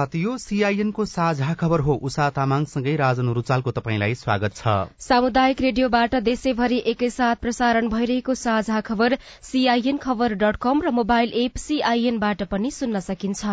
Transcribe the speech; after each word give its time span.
प्रभात 0.00 0.14
यो 0.16 0.36
सीआईएनको 0.38 1.04
साझा 1.04 1.52
खबर 1.60 1.80
हो। 1.80 1.94
उषा 2.00 2.28
तामाङसँगै 2.32 2.94
राजन 2.96 3.28
रुचालको 3.30 3.70
तपाईँलाई 3.70 4.14
स्वागत 4.16 4.52
छ। 4.56 4.88
सामुदायिक 4.98 5.60
रेडियोबाट 5.60 6.14
देशैभरि 6.24 6.78
एकैसाथ 6.86 7.36
प्रसारण 7.36 7.88
भइरहेको 7.90 8.34
साझा 8.34 8.80
खबर 8.80 9.16
सीआईएन 9.42 9.96
खबर 9.98 10.34
डट 10.40 10.56
कम 10.56 10.80
र 10.80 10.90
मोबाइल 10.90 11.32
एप 11.36 11.56
सीआईएनबाट 11.58 12.42
पनि 12.48 12.70
सुन्न 12.72 13.00
सकिन्छ। 13.02 13.44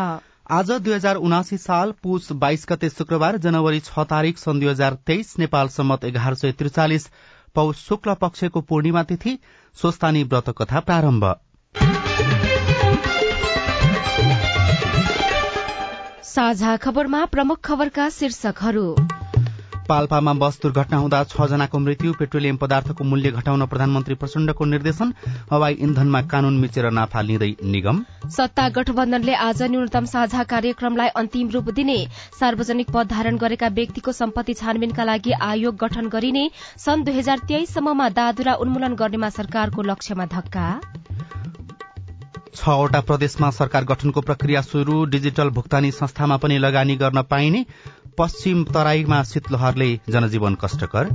आज 0.51 0.71
दुई 0.71 0.93
हजार 0.93 1.15
उनासी 1.21 1.57
साल 1.59 1.91
पुष 2.03 2.31
बाइस 2.39 2.65
गते 2.69 2.89
शुक्रबार 2.91 3.37
जनवरी 3.39 3.79
छ 3.81 4.07
तारीक 4.07 4.37
सन् 4.39 4.59
दुई 4.59 4.69
हजार 4.69 4.97
तेइस 5.03 5.33
नेपाल 5.39 5.73
सम्मत 5.75 6.05
एघार 6.05 6.35
सय 6.35 6.51
त्रिचालिस 6.53 7.09
पौष 7.55 7.83
शुक्ल 7.83 8.13
पक्षको 8.21 8.61
पूर्णिमा 8.63 9.03
तिथि 9.03 9.37
स्वस्तानी 9.77 10.23
व्रत 10.25 10.55
कथा 10.57 10.79
प्रारम्भ। 10.81 11.25
साझा 16.37 16.75
खबरमा 16.77 17.19
प्रमुख 17.25 17.59
खबरका 17.65 18.03
शीर्षकहरू। 18.09 18.85
पाल्पामा 19.87 20.33
बस 20.33 20.59
दुर्घटना 20.63 20.97
हुँदा 20.97 21.21
छ 21.23 21.45
जनाको 21.49 21.79
मृत्यु 21.79 22.11
पेट्रोलियम 22.13 22.57
पदार्थको 22.57 23.03
मूल्य 23.03 23.31
घटाउन 23.31 23.65
प्रधानमन्त्री 23.65 24.15
प्रचण्डको 24.15 24.65
निर्देशन 24.65 25.13
हवाई 25.51 25.73
इन्धनमा 25.87 26.21
कानून 26.33 26.59
मिचेर 26.59 26.89
नाफा 26.97 27.21
लिँदै 27.21 27.49
निगम। 27.65 28.03
सत्ता 28.29 28.67
गठबन्धनले 28.77 29.33
आज 29.47 29.63
न्यूनतम 29.65 30.05
साझा 30.13 30.43
कार्यक्रमलाई 30.53 31.07
अन्तिम 31.17 31.49
रूप 31.49 31.73
दिने 31.73 31.97
सार्वजनिक 32.39 32.91
पद 32.93 33.07
धारण 33.09 33.37
गरेका 33.37 33.67
व्यक्तिको 33.79 34.11
सम्पत्ति 34.19 34.53
छानबिनका 34.61 35.03
लागि 35.11 35.31
आयोग 35.41 35.75
गठन 35.85 36.13
गरिने 36.13 36.49
सन् 36.85 37.05
दुई 37.05 37.17
हजार 37.17 37.47
तेइससम्ममा 37.47 38.09
दादुरा 38.21 38.53
उन्मूलन 38.61 39.01
गर्नेमा 39.01 39.29
सरकारको 39.39 39.89
लक्ष्यमा 39.91 40.25
धक्का। 40.35 40.67
छवटा 42.57 42.99
प्रदेशमा 43.01 43.49
सरकार 43.53 43.83
गठनको 43.85 44.21
प्रक्रिया 44.21 44.61
शुरू 44.63 45.03
डिजिटल 45.07 45.49
भुक्तानी 45.51 45.91
संस्थामा 45.93 46.37
पनि 46.37 46.57
लगानी 46.57 46.95
गर्न 46.97 47.21
पाइने 47.29 47.65
पश्चिम 48.17 48.63
तराईमा 48.67 49.21
शीतलहरले 49.23 49.89
जनजीवन 50.09 50.55
कष्टकर। 50.61 51.11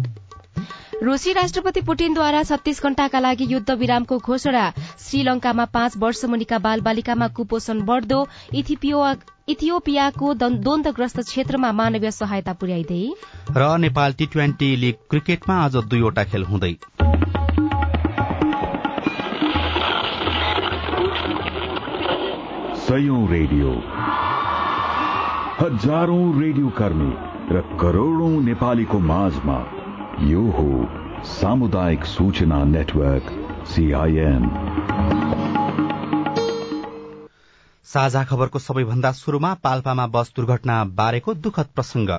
रूसी 1.03 1.33
राष्ट्रपति 1.33 1.81
पुटिनद्वारा 1.81 2.43
छत्तीस 2.45 2.83
घण्टाका 2.83 3.21
लागि 3.21 3.47
युद्ध 3.51 3.71
विरामको 3.73 4.19
घोषणा। 4.19 4.65
श्रीलंकामा 5.01 5.65
पाँच 5.75 5.97
वर्ष 5.99 6.25
मुनिका 6.25 6.59
बाल 6.59 6.81
बालिकामा 6.81 7.29
कुपोषण 7.35 7.81
बढ़दो। 7.83 8.21
इथियोपियाको 9.49 10.35
द्वन्दग्रस्त 10.35 11.21
क्षेत्रमा 11.23 11.73
मानवीय 11.73 12.11
सहायता 12.13 12.53
पुर्याइँदै। 12.55 13.03
र 13.59 13.77
नेपाल 13.79 14.13
टी 14.15 14.27
ट्वेन्टी 14.33 14.75
लीग 14.77 14.95
क्रिकेटमा 15.11 15.55
आज 15.65 15.77
दुईवटा 15.91 16.25
खेल 16.25 16.45
हुँदै। 16.45 16.75
सयौं 22.93 23.21
रेडियो। 23.29 23.69
हजारौं 25.61 26.25
रेडियो 26.41 26.71
कर्मी 26.71 27.13
र 27.55 27.61
करोड़ौं 27.81 28.41
नेपालीको 28.41 28.99
माझमा 29.11 29.55
यो 30.23 30.43
हो 30.57 30.67
सामुदायिक 31.29 32.05
सूचना 32.05 32.59
नेटवर्क 32.73 33.31
सीआईएन 33.67 34.45
साझा 37.87 38.25
खबरको 38.25 38.59
सबैभन्दा 38.59 39.13
शुरूमा 39.23 39.55
पाल्पामा 39.65 40.07
बस 40.19 40.33
दुर्घटना 40.37 40.85
बारेको 41.01 41.35
दुखद 41.47 41.73
प्रसंग 41.75 42.17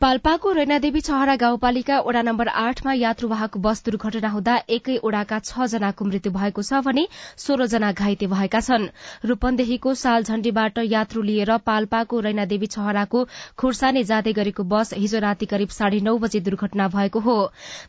पाल्पाको 0.00 0.50
रैनादेवी 0.52 1.00
छहरा 1.00 1.34
गाउँपालिका 1.36 1.98
ओडा 2.00 2.20
नम्बर 2.22 2.48
आठमा 2.48 2.92
यात्रुवाहक 2.94 3.56
बस 3.62 3.82
दुर्घटना 3.84 4.28
हुँदा 4.30 4.52
एकै 4.70 4.96
ओडाका 5.02 5.38
छ 5.40 5.66
जनाको 5.72 6.04
मृत्यु 6.04 6.30
भएको 6.34 6.62
छ 6.62 6.78
भने 6.86 7.02
सोह्र 7.36 7.66
जना 7.72 7.90
घाइते 7.92 8.26
भएका 8.32 8.60
छन्। 8.66 8.86
रूपन्देहीको 9.26 9.94
सालझण्डीबाट 10.02 10.78
यात्रु 10.84 11.22
लिएर 11.22 11.56
पाल्पाको 11.66 12.20
रैनादेवी 12.26 12.66
छहराको 12.74 13.24
खुर्साने 13.58 14.04
जाँदै 14.12 14.32
गरेको 14.38 14.66
बस 14.74 14.94
हिजो 14.98 15.22
राति 15.26 15.46
करिब 15.54 15.74
साढे 15.78 16.00
नौ 16.00 16.14
बजे 16.18 16.40
दुर्घटना 16.46 16.88
भएको 16.94 17.24
हो। 17.26 17.36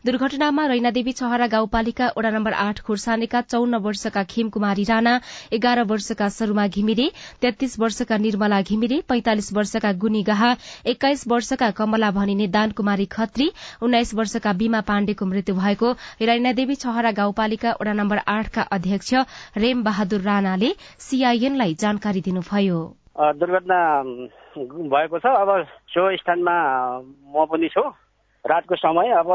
दुर्घटनामा 0.04 0.66
रैनादेवी 0.74 1.14
छहरा 1.22 1.46
गाउँपालिका 1.54 2.10
ओडा 2.18 2.34
नम्बर 2.38 2.58
आठ 2.64 2.82
खुर्सानेका 2.90 3.44
चौन्न 3.46 3.82
वर्षका 3.86 4.24
खिमकुमारी 4.34 4.88
राणा 4.90 5.14
एघार 5.60 5.84
वर्षका 5.94 6.28
सरूमा 6.40 6.66
घिमिरे 6.74 7.08
तेत्तीस 7.40 7.78
वर्षका 7.78 8.20
निर्मला 8.26 8.60
घिमिरे 8.64 9.00
पैंतालिस 9.08 9.52
वर्षका 9.54 9.96
गुनी 10.02 10.26
गाहा 10.32 10.52
एक्काइस 10.88 11.26
वर्षका 11.36 11.70
कमल 11.78 11.98
कमला 12.00 12.10
भनिने 12.16 12.46
दान 12.48 12.70
कुमारी 12.72 13.04
खत्री 13.06 13.46
उन्नाइस 13.84 14.14
वर्षका 14.16 14.52
बीमा 14.56 14.80
पाण्डेको 14.88 15.24
मृत्यु 15.26 15.54
भएको 15.54 15.88
रैनादेवी 16.22 16.74
छहरा 16.74 17.10
गाउँपालिका 17.12 17.70
वडा 17.76 17.92
नम्बर 17.92 18.18
आठका 18.24 18.62
अध्यक्ष 18.72 19.12
रेम 19.60 19.82
बहादुर 19.84 20.20
राणाले 20.24 20.70
सीआईएनलाई 20.98 21.74
जानकारी 21.76 22.20
दिनुभयो। 22.24 22.80
दुर्घटना 23.36 23.80
भएको 24.88 25.18
छ। 25.20 25.26
अब 25.28 25.50
सो 25.92 26.08
स्थानमा 26.16 26.56
म 27.28 27.44
पनि 27.52 27.68
छु। 27.68 27.84
रातको 28.44 28.76
समय 28.80 29.12
अब 29.20 29.30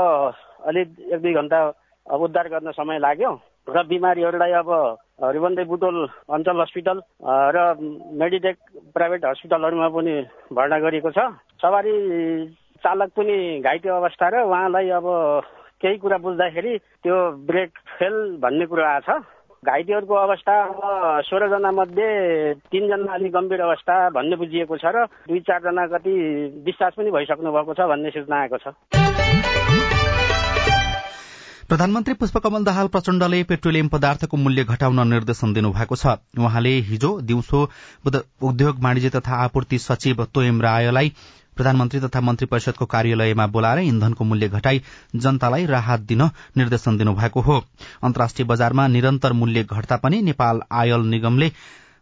अलि 0.66 0.82
एक 1.14 1.22
दुई 1.22 1.34
घन्टा 1.38 1.59
उद्धार 2.08 2.47
गर्न 2.50 2.72
समय 2.74 2.97
लाग्यो 2.97 3.32
र 3.70 3.84
बिमारीहरूलाई 3.86 4.52
अब 4.58 4.70
रिबन्दै 5.20 5.64
बुटोल 5.66 5.98
अञ्चल 6.28 6.62
हस्पिटल 6.62 6.98
र 7.56 7.58
मेडिटेक 8.20 8.58
प्राइभेट 8.94 9.26
हस्पिटलहरूमा 9.26 9.88
पनि 9.90 10.14
भर्ना 10.52 10.80
गरिएको 10.80 11.12
छ। 11.12 11.20
सवारी 11.62 11.94
चालक 12.84 13.09
पनि 13.16 13.38
घाइते 13.64 13.90
अवस्था 13.90 14.28
र 14.28 14.44
उहाँलाई 14.44 14.90
अब 15.00 15.08
केही 15.81 15.98
कुरा 15.98 16.18
बुझ्दाखेरि 16.20 16.78
त्यो 17.03 17.16
ब्रेक 17.48 17.72
फेल 17.96 18.16
भन्ने 18.44 18.66
कुरो 18.66 18.84
आएको 18.84 19.08
छ। 19.08 19.24
घाइतेहरूको 19.64 20.14
अवस्था 20.14 20.53
अब 20.62 21.22
सोह्रजना 21.26 21.72
मध्ये 21.72 22.09
तिनजना 22.70 23.14
अलिक 23.14 23.32
गम्भीर 23.34 23.62
अवस्था 23.62 23.96
भन्ने 24.14 24.36
बुझिएको 24.36 24.78
छ 24.78 24.86
र 24.94 25.06
दुई 25.26 25.40
चारजना 25.47 25.88
कति 25.96 26.14
डिस्चार्ज 26.66 26.96
पनि 26.96 27.12
भइसक्नु 27.12 27.52
भएको 27.52 27.74
छ 27.74 27.90
भन्ने 27.90 28.09
सूचना 28.14 28.42
आएको 28.42 28.58
छ। 28.62 29.05
प्रधानमन्त्री 31.70 32.14
पुष्पकमल 32.14 32.64
दाहाल 32.64 32.88
प्रचण्डले 32.94 33.42
पेट्रोलियम 33.44 33.88
पदार्थको 33.90 34.38
मूल्य 34.38 34.64
घटाउन 34.64 35.08
निर्देशन 35.09 35.53
दिनुभएको 35.53 35.96
छ। 35.96 36.14
उहाँले 36.38 36.74
हिजो 36.90 37.09
दिउँसो 37.22 37.62
उद्योग 38.06 38.84
वाणिज्य 38.84 39.09
तथा 39.09 39.36
आपूर्ति 39.44 39.78
सचिव 39.80 40.24
तोयम 40.34 40.62
रायलाई 40.62 41.09
प्रधानमन्त्री 41.58 42.00
तथा 42.00 42.22
मन्त्री 42.22 42.46
परिषदको 42.46 42.86
कार्यालयमा 42.86 43.48
बोलाएर 43.48 43.80
इन्धनको 43.81 44.24
मूल्य 44.24 44.50
घटाई 44.50 44.81
जनतालाई 45.16 45.66
राहत 45.66 46.00
दिन 46.06 46.22
निर्देशन 46.58 46.98
दिनुभएको 46.98 47.42
हो। 47.42 47.58
अन्तर्राष्ट्रिय 48.03 48.47
बजारमा 48.47 48.88
निरन्तर 48.88 49.34
मूल्य 49.34 49.64
घट्दा 49.66 49.97
पनि 49.97 50.22
नेपाल 50.22 50.62
आयल 50.72 51.09
निगमले 51.09 51.52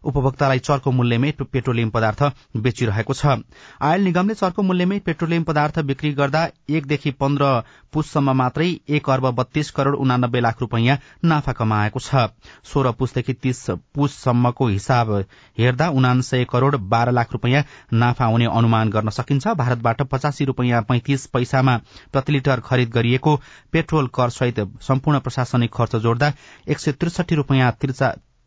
उपभोक्तालाई 0.04 0.58
चर्को 0.60 0.90
मूल्यमै 0.92 1.30
पेट्रोलियम 1.42 1.90
पदार्थ 1.90 2.22
बेचिरहेको 2.58 3.14
छ। 3.14 3.38
आयल 3.82 4.04
निगमले 4.04 4.34
चर्को 4.34 4.62
मूल्यमै 4.62 4.98
पेट्रोलियम 5.00 5.42
पदार्थ 5.44 5.78
बिक्री 5.84 6.12
गर्दा 6.14 6.42
एकदेखि 6.70 7.10
पन्ध्र 7.14 7.50
पुससम्म 7.92 8.32
मात्रै 8.34 8.68
एक 8.90 9.10
अर्ब 9.10 9.30
बत्तीस 9.34 9.70
करोड़ 9.70 9.94
उनानब्बे 9.96 10.40
लाख 10.40 10.60
रूपियाँ 10.60 10.98
नाफा 11.24 11.52
कमाएको 11.54 12.00
छ। 12.00 12.26
सोह्र 12.64 12.92
पुसदेखि 12.94 13.32
तीस 13.34 13.64
पुससम्मको 13.94 14.68
हिसाब 14.68 15.12
हेर्दा 15.58 15.88
उनासय 15.92 16.44
करोड़ 16.50 16.76
बाह्र 16.76 17.12
लाख 17.12 17.32
रूपियाँ 17.32 17.64
नाफा 17.94 18.26
हुने 18.26 18.46
अनुमान 18.54 18.90
गर्न 18.90 19.10
सकिन्छ। 19.12 19.46
भारतबाट 19.56 20.02
पचासी 20.10 20.44
रूपियाँ 20.44 20.82
पैंतिस 20.84 21.26
पैसामा 21.28 21.76
प्रति 22.12 22.32
लिटर 22.32 22.60
खरिद 22.60 22.90
गरिएको 22.90 23.36
पेट्रोल 23.72 24.06
कर 24.14 24.30
सहित 24.32 24.60
सम्पूर्ण 24.82 25.18
प्रशासनिक 25.20 25.74
खर्च 25.74 25.96
जोड्दा 25.98 26.32
एक 26.68 26.78
सय 26.78 26.92
त्रिसठी 26.94 27.34
रूपियाँ 27.34 27.72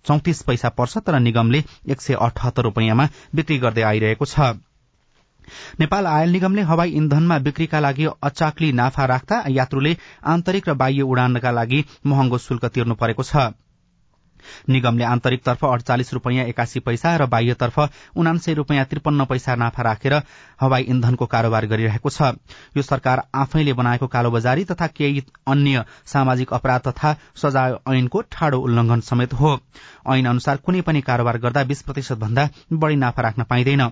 चौतिस 0.07 0.42
पैसा 0.44 0.69
पर्छ 0.77 0.98
तर 1.00 1.19
निगमले 1.19 1.63
एक 1.88 2.01
सय 2.01 2.13
अठहत्तर 2.21 2.63
रूपियाँमा 2.63 3.07
बिक्री 3.36 3.57
गर्दै 3.59 3.81
आइरहेको 3.83 4.25
छ। 4.25 4.56
नेपाल 5.80 6.07
आयल 6.07 6.31
निगमले 6.31 6.62
हवाई 6.69 6.89
इन्धनमा 6.94 7.38
बिक्रीका 7.44 7.80
लागि 7.80 8.06
अचाक्ली 8.24 8.71
नाफा 8.80 9.06
राख्दा 9.06 9.44
यात्रुले 9.51 9.95
आन्तरिक 10.27 10.69
र 10.69 10.74
बाह्य 10.81 11.01
उडानका 11.13 11.51
लागि 11.51 11.83
महँगो 12.06 12.38
शुल्क 12.39 12.65
तिर्नु 12.75 12.95
परेको 12.95 13.24
छ। 13.24 13.48
निगमले 14.70 15.04
आन्तरिकतर्फ 15.04 15.66
अडचालिस 15.66 16.14
रूपियाँ 16.14 16.46
एकासी 16.46 16.80
पैसा 16.80 17.16
र 17.18 17.26
बाह्यतर्फ 17.28 17.80
उनान्सय 18.16 18.54
रूपियाँ 18.54 18.86
त्रिपन्न 18.86 19.26
पैसा 19.26 19.56
नाफा 19.56 19.84
राखेर 19.84 20.14
हवाई 20.62 20.84
इन्धनको 20.86 21.26
कारोबार 21.26 21.66
गरिरहेको 21.66 22.10
छ। 22.10 22.34
यो 22.78 22.82
सरकार 22.84 23.24
आफैले 23.36 23.74
बनाएको 23.74 24.08
कालोबजारी 24.08 24.64
तथा 24.66 24.88
केही 24.90 25.24
अन्य 25.48 25.84
सामाजिक 26.06 26.54
अपराध 26.54 26.88
तथा 26.88 27.16
सजाय 27.36 27.78
ऐनको 27.90 28.22
ठाडो 28.32 28.60
उल्लंघन 28.60 29.00
समेत 29.02 29.34
हो। 29.34 29.60
ऐन 30.10 30.26
अनुसार 30.28 30.58
कुनै 30.58 30.82
पनि 30.82 31.02
कारोबार 31.02 31.38
गर्दा 31.38 31.64
बीस 31.64 31.82
प्रतिशत 31.82 32.18
भन्दा 32.18 32.50
बढ़ी 32.74 32.96
नाफा 32.96 33.22
राख्न 33.22 33.44
पाइँदैन। 33.44 33.90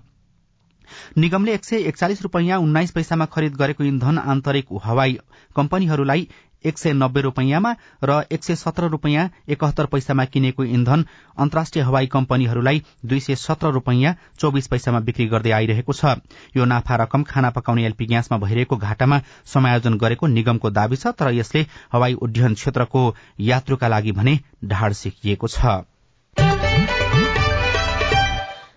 निगमले 1.18 1.54
एक 1.54 1.66
सय 1.66 1.88
एकचालिस 1.90 2.22
रूपियाँ 2.22 2.60
उन्नाइस 2.60 2.92
पैसामा 2.92 3.26
खरिद 3.26 3.56
गरेको 3.56 3.84
इन्धन 3.84 4.18
आन्तरिक 4.18 4.68
हवाई 4.84 5.18
कम्पनीहरूलाई 5.56 6.28
एक 6.66 6.78
सय 6.78 6.94
नब्बे 6.94 7.22
रूपियाँमा 7.22 7.76
र 8.04 8.22
एक 8.32 8.44
सय 8.44 8.56
सत्र 8.56 8.90
रूपियाँ 8.90 9.30
एकहत्तर 9.50 9.86
पैसामा 9.86 10.26
किनेको 10.26 10.64
इन्धन 10.66 11.06
अन्तर्राष्ट्रिय 11.38 11.84
हवाई 11.86 12.08
कम्पनीहरूलाई 12.08 12.84
दुई 13.06 13.20
सय 13.20 13.36
सत्र 13.38 13.72
रूपियाँ 13.72 14.16
चौविस 14.40 14.68
पैसामा 14.68 15.00
बिक्री 15.00 15.26
गर्दै 15.28 15.52
आइरहेको 15.52 15.94
छ। 15.94 16.16
यो 16.58 16.66
नाफा 16.66 16.96
रकम 17.04 17.24
खाना 17.24 17.50
पकाउने 17.52 17.86
एलपी 17.86 18.06
ग्यासमा 18.06 18.38
भइरहेको 18.38 18.78
घाटामा 18.78 19.22
समायोजन 19.54 19.98
गरेको 19.98 20.28
निगमको 20.28 20.70
दावी 20.72 20.96
छ 20.98 21.16
तर 21.16 21.34
यसले 21.34 21.66
हवाई 21.94 22.14
उड्डयन 22.22 22.54
क्षेत्रको 22.54 23.04
यात्रुका 23.46 23.88
लागि 23.88 24.12
भने 24.12 24.40
ढाड 24.66 24.94
सिकिएको 24.94 25.48
छ। 25.48 25.86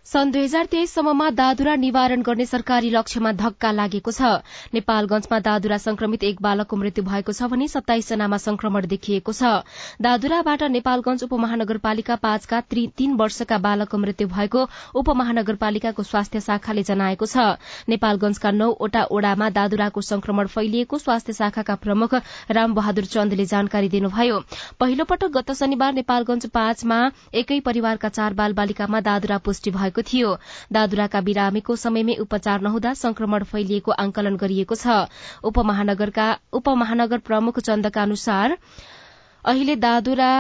सन् 0.09 0.31
दुई 0.33 0.43
हजार 0.43 0.67
तेइससम्ममा 0.67 1.29
दादुरा 1.31 1.75
निवारण 1.77 2.23
गर्ने 2.23 2.45
सरकारी 2.47 2.91
लक्ष्यमा 2.91 3.33
धक्का 3.39 3.71
लागेको 3.73 4.11
छ। 4.11 4.41
नेपालगंजमा 4.75 5.39
दादुरा 5.39 5.77
संक्रमित 5.79 6.23
एक 6.25 6.41
बालकको 6.41 6.77
मृत्यु 6.77 7.05
भएको 7.05 7.33
छ 7.33 7.49
भने 7.53 7.69
सत्ताइस 7.69 8.09
जनामा 8.09 8.37
संक्रमण 8.41 8.87
देखिएको 8.89 9.33
छ। 9.33 9.51
दादुराबाट 10.01 10.63
नेपालगंज 10.73 11.25
उपमहानगरपालिका 11.25 12.17
पाँचका 12.23 12.61
तीन 12.71 13.17
वर्षका 13.17 13.59
बालकको 13.59 13.99
मृत्यु 13.99 14.29
भएको 14.29 14.63
उपमहानगरपालिकाको 14.97 16.03
स्वास्थ्य 16.03 16.41
शाखाले 16.41 16.83
जनाएको 16.89 17.27
छ। 17.27 17.61
नेपालगंजका 17.89 18.51
नौवटा 18.53 19.05
ओडामा 19.13 19.51
दादुराको 19.61 20.01
संक्रमण 20.03 20.47
फैलिएको 20.49 20.99
स्वास्थ्य 20.99 21.37
शाखाका 21.43 21.75
प्रमुख 21.85 22.15
रामबहादुर 22.53 23.11
चन्दले 23.13 23.49
जानकारी 23.53 23.89
दिनुभयो। 23.91 24.41
पहिलो 24.81 25.05
पटक 25.05 25.37
गत 25.37 25.53
शनिबार 25.61 25.93
नेपालगंज 26.01 26.51
पाँचमा 26.57 26.99
एकै 27.37 27.61
परिवारका 27.69 28.15
चार 28.17 28.41
बाल 28.43 28.59
बालिकामा 28.63 29.05
दादुरा 29.05 29.39
पुष्टि 29.45 29.77
भएको 29.79 29.97
भएको 29.99 30.11
थियो। 30.11 30.31
दादुराका 30.73 31.21
बिरामीको 31.21 31.77
समयमै 31.77 32.15
उपचार 32.17 32.61
नहुँदा 32.61 32.95
संक्रमण 32.95 33.45
फैलिएको 33.45 33.91
आंकलन 33.93 34.37
गरिएको 34.37 34.75
छ। 34.75 35.11
उपमहानगर 35.45 37.19
प्रमुख 37.19 37.59
चन्दका 37.61 38.03
अनुसार 38.03 38.59
अहिले 39.49 39.75
दादुरा 39.81 40.31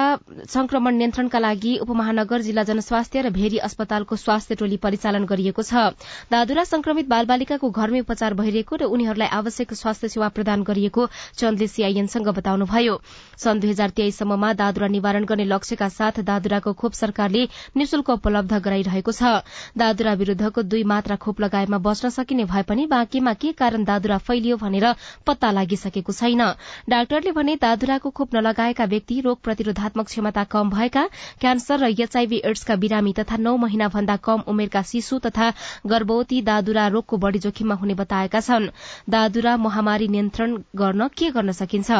संक्रमण 0.52 0.94
नियन्त्रणका 0.94 1.38
लागि 1.38 1.70
उपमहानगर 1.80 2.40
जिल्ला 2.46 2.62
जनस्वास्थ्य 2.68 3.20
र 3.24 3.28
भेरी 3.32 3.58
अस्पतालको 3.64 4.16
स्वास्थ्य 4.16 4.54
टोली 4.60 4.76
परिचालन 4.76 5.24
गरिएको 5.24 5.62
छ। 5.64 5.96
दादुरा 6.28 6.64
संक्रमित 6.68 7.08
बालबालिकाको 7.08 7.70
घरमै 7.72 8.00
उपचार 8.04 8.34
भइरहेको 8.36 8.76
र 8.76 8.84
उनीहरूलाई 8.84 9.28
आवश्यक 9.32 9.72
स्वास्थ्य 9.74 10.08
सेवा 10.12 10.28
प्रदान 10.28 10.62
गरिएको 10.62 11.06
चन्दले 11.40 11.66
सीआईएनसँग 11.66 12.28
बताउनुभयो। 12.36 12.98
सन् 13.40 13.60
दुई 13.60 13.70
हजार 13.70 13.90
तेइससम्ममा 13.96 14.52
दादुरा 14.60 14.88
निवारण 14.92 15.24
गर्ने 15.24 15.44
लक्ष्यका 15.46 15.88
साथ 15.88 16.20
दादुराको 16.28 16.72
खोप 16.76 16.92
सरकारले 17.00 17.48
निशुल्क 17.80 18.10
उपलब्ध 18.18 18.60
गराइरहेको 18.60 19.12
छ। 19.12 19.40
दादुरा 19.78 20.12
विरूद्धको 20.20 20.66
दुई 20.68 20.84
मात्रा 20.84 21.16
खोप 21.16 21.40
लगाएमा 21.40 21.78
बच्न 21.80 22.12
सकिने 22.12 22.44
भए 22.44 22.62
पनि 22.68 22.86
बाँकीमा 22.92 23.34
के 23.40 23.56
कारण 23.56 23.88
दादुरा 23.88 24.20
फैलियो 24.20 24.60
भनेर 24.60 24.92
पत्ता 25.24 25.50
लागिसकेको 25.56 26.12
छैन। 26.12 26.44
डाक्टरले 26.92 27.32
भने 27.32 27.56
दादुराको 27.56 28.10
खोप 28.12 28.36
नलगाएका 28.36 28.84
व्यक्ति 28.98 29.20
रोग 29.20 29.40
प्रतिरोधात्मक 29.42 30.06
क्षमता 30.06 30.44
कम 30.50 30.70
भएका 30.70 31.06
क्यान्सर 31.40 31.78
र 31.78 31.90
एचआईभी 32.02 32.38
एड्सका 32.44 32.76
बिरामी 32.82 33.12
तथा 33.18 33.36
नौ 33.38 33.56
महिना 33.56 33.88
भन्दा 33.88 34.16
कम 34.26 34.40
उमेरका 34.48 34.82
शिशु 34.90 35.18
तथा 35.26 35.50
गर्भवती 35.86 36.40
दादुरा 36.42 36.86
रोगको 36.94 37.16
बढ़ी 37.16 37.38
जोखिममा 37.38 37.74
हुने 37.74 37.94
बताएका 37.94 38.40
छन्। 38.40 38.66
दादुरा 39.08 39.56
महामारी 39.56 40.08
नियन्त्रण 40.08 40.56
गर्न 40.76 41.08
के 41.18 41.30
गर्न 41.30 41.52
सकिन्छ? 41.52 41.90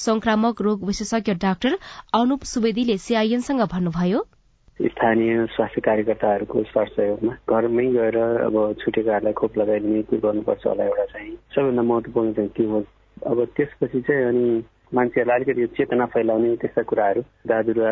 संक्रामक 0.00 0.60
रोग 0.62 0.84
विशेषज्ञ 0.86 1.34
डाक्टर 1.44 1.78
अनुप 2.14 2.44
सुवेदीले 2.52 2.96
सीआईएनसँग 2.98 3.60
भन्नुभयो। 3.72 4.24
स्थानीय 4.80 5.44
स्वास्थ्य 5.52 5.80
कार्यकर्ताहरूको 5.80 6.62
सरसहयोगमा 6.72 7.32
घरमै 7.52 7.86
गएर 7.92 8.16
अब 8.48 8.56
छुटेकाहरूलाई 8.80 9.32
खोप 9.40 9.58
लगाइदिने 9.58 10.02
के 10.08 10.16
गर्नुपर्छ 10.24 10.66
होला 10.66 10.84
एउटा 10.84 11.04
चाहिँ 11.12 11.34
सबैभन्दा 11.54 11.82
महत्वपूर्ण 11.82 12.32
चाहिँ 12.32 12.50
त्यो 12.56 12.70
हो? 12.70 12.82
अब 13.26 13.44
त्यसपछि 13.56 14.00
चाहिँ 14.08 14.24
अनि 14.28 14.48
मान्छेहरूलाई 14.94 15.36
अलिकति 15.36 15.62
यो 15.62 15.66
चेतना 15.76 16.04
फैलाउने 16.14 16.54
त्यस्ता 16.62 16.82
कुराहरू 16.86 17.22
दादुरा 17.46 17.90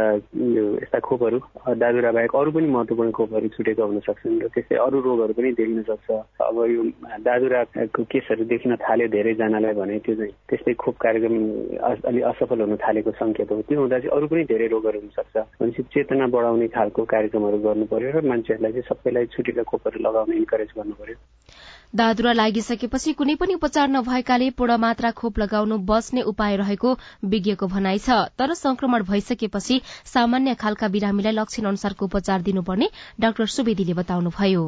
यो 0.55 0.65
यस्ता 0.79 0.99
खोपहरू 1.03 1.39
दादुरा 1.75 2.11
बाहेक 2.13 2.35
अरू 2.37 2.51
पनि 2.55 2.67
महत्त्वपूर्ण 2.71 3.11
खोपहरू 3.11 3.49
छुटेका 3.57 3.85
हुन 3.85 3.99
सक्छन् 4.07 4.41
र 4.43 4.49
त्यस्तै 4.55 4.77
अरू 4.79 5.01
रोगहरू 5.03 5.33
पनि 5.35 5.51
देखिन 5.59 5.83
सक्छ। 5.91 6.11
अब 6.39 6.57
यो 6.71 6.83
दादुराको 7.27 8.03
केसहरू 8.07 8.45
देखिन 8.47 8.77
थाल्यो 8.79 9.09
धेरैजनालाई 9.11 9.75
भने 9.75 9.99
त्यो 10.07 10.15
चाहिँ 10.15 10.33
त्यस्तै 10.49 10.75
खोप 10.79 10.97
कार्यक्रम 11.03 11.35
अलि 11.83 12.21
असफल 12.31 12.61
हुन 12.63 12.77
थालेको 12.79 13.11
सङ्केत 13.19 13.51
हो। 13.51 13.63
त्यो 13.67 13.81
हुँदा 13.81 13.99
चाहिँ 13.99 14.15
अरू 14.15 14.27
पनि 14.31 14.45
धेरै 14.55 14.67
रोगहरू 14.71 14.99
हुनसक्छ 15.03 15.37
भनेपछि 15.61 15.83
चेतना 15.95 16.27
बढाउने 16.31 16.69
खालको 16.79 17.03
कार्यक्रमहरू 17.15 17.59
गर्नु 17.67 17.85
पर्यो 17.91 18.11
र 18.15 18.23
मान्छेहरूलाई 18.23 18.73
चाहिँ 18.73 18.89
सबैलाई 18.89 19.27
छुटेका 19.35 19.63
खोपहरू 19.67 19.99
लगाउन 19.99 20.33
इन्करेज 20.33 20.71
गर्नु 20.79 20.95
पर्यो। 20.95 21.19
दादुरा 21.95 22.33
लागिसकेपछि 22.33 23.13
कुनै 23.19 23.35
पनि 23.41 23.55
उपचार 23.55 23.89
नभएकाले 23.89 24.49
पूर्ण 24.59 24.77
मात्रा 24.85 25.11
खोप 25.19 25.39
लगाउनु 25.39 25.77
बस्ने 25.91 26.23
उपाय 26.31 26.57
रहेको 26.57 26.95
विज्ञको 27.25 27.67
भनाइ 27.67 27.99
छ। 27.99 28.17
तर 28.35 28.55
संक्रमण 28.55 29.03
भइसकेपछि 29.11 29.81
सामान्य 30.13 30.55
खालका 30.57 30.89
बिरामीलाई 30.89 31.33
लक्षण 31.33 31.65
अनुसारको 31.65 32.05
उपचार 32.07 32.43
दिनुपर्ने 32.43 32.89
डाक्टर 33.21 33.47
सुवेदीले 33.57 33.95
बताउनुभयो। 33.95 34.65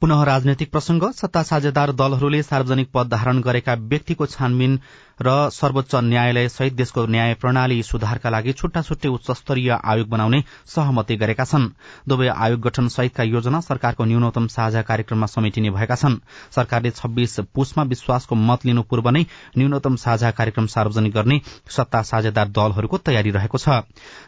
पुनः 0.00 0.22
राजनैतिक 0.24 0.70
प्रसंग 0.72 1.02
सत्ता 1.12 1.42
साझेदार 1.42 1.92
दलहरूले 1.92 2.42
सार्वजनिक 2.42 2.88
पद 2.94 3.08
धारण 3.12 3.40
गरेका 3.42 3.74
व्यक्तिको 3.90 4.26
छानबिन 4.26 4.78
र 5.20 5.48
सर्वोच्च 5.52 5.94
न्यायालय 5.94 6.48
सहित 6.48 6.72
देशको 6.74 7.04
न्याय 7.06 7.34
प्रणाली 7.34 7.82
सुधारका 7.82 8.30
लागि 8.30 8.52
छुट्टा 8.52 8.82
छुट्टै 8.82 9.08
उच्च 9.08 9.30
स्तरीय 9.30 9.70
आयोग 9.70 10.08
बनाउने 10.08 10.42
सहमति 10.66 11.16
गरेका 11.16 11.44
छन्। 11.44 11.68
दुवै 12.08 12.28
आयोग 12.28 12.60
गठन 12.60 12.88
सहितका 12.88 13.22
योजना 13.24 13.60
सरकारको 13.60 14.04
न्यूनतम 14.04 14.46
साझा 14.48 14.82
कार्यक्रममा 14.82 15.26
समेटिने 15.26 15.70
भएका 15.70 15.94
छन्। 15.94 16.16
सरकारले 16.50 16.90
छब्बीस 16.92 17.38
पुसमा 17.54 17.82
विश्वासको 17.84 18.34
मत 18.34 18.64
लिनु 18.66 18.82
पूर्व 18.82 19.10
नै 19.10 19.24
न्यूनतम 19.58 19.96
साझा 19.96 20.30
कार्यक्रम 20.30 20.66
सार्वजनिक 20.66 21.12
गर्ने 21.12 21.40
सत्ता 21.68 22.02
साझेदार 22.02 22.48
दलहरूको 22.50 22.98
तयारी 23.00 23.30
रहेको 23.30 23.58
छ। 23.58 23.68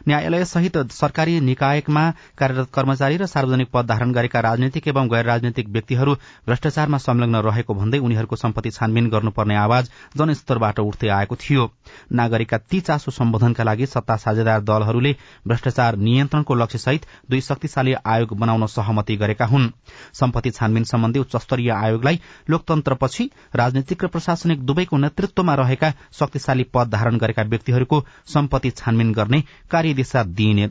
न्यायालय 0.07 0.45
सहित 0.45 0.77
सरकारी 0.93 1.39
निकायमा 1.41 2.05
कार्यरत 2.37 2.69
कर्मचारी 2.73 3.17
र 3.17 3.25
सार्वजनिक 3.25 3.73
पद 3.73 3.85
धारण 3.87 4.11
गरेका 4.11 4.39
राजनीतिक 4.41 4.87
एवं 4.87 5.09
गैर 5.09 5.25
राजनीतिक 5.25 5.69
व्यक्तिहरू 5.69 6.13
भ्रष्टाचारमा 6.47 6.97
संलग्न 6.99 7.41
रहेको 7.41 7.73
भन्दै 7.73 7.99
उनीहरूको 7.99 8.35
सम्पत्ति 8.37 8.71
छानबिन 8.71 9.09
गर्नुपर्ने 9.09 9.55
आवाज 9.57 9.91
जनस्तरबाट 10.17 10.79
उठ्दै 10.83 11.09
आएको 11.09 11.35
थियो। 11.35 11.63
नागरिकका 12.11 12.57
ती 12.59 12.79
चासो 12.81 13.11
सम्बोधनका 13.11 13.63
लागि 13.63 13.85
सत्ता 13.85 14.15
साझेदार 14.17 14.61
दलहरूले 14.61 15.15
भ्रष्टाचार 15.47 15.95
नियन्त्रणको 15.97 16.55
लक्ष्यसहित 16.55 17.05
दुई 17.29 17.41
शक्तिशाली 17.41 17.93
आयोग 18.05 18.37
बनाउन 18.37 18.65
सहमति 18.67 19.15
गरेका 19.15 19.45
हुन्। 19.45 19.69
सम्पत्ति 20.13 20.51
छानबिन 20.51 20.83
सम्बन्धी 20.83 21.19
उच्चस्तरीय 21.19 21.69
आयोगलाई 21.71 22.19
लोकतन्त्रपछि 22.49 23.29
राजनीतिक 23.55 24.03
र 24.03 24.07
प्रशासनिक 24.07 24.65
दुवैको 24.65 24.97
नेतृत्वमा 24.97 25.55
रहेका 25.55 25.93
शक्तिशाली 26.13 26.63
पद 26.73 26.89
धारण 26.89 27.17
गरेका 27.17 27.43
व्यक्तिहरूको 27.45 28.03
सम्पत्ति 28.33 28.69
छानबिन 28.73 29.13
गर्ने 29.13 29.43
कार्यदिशा 29.71 30.23
दिइने 30.33 30.67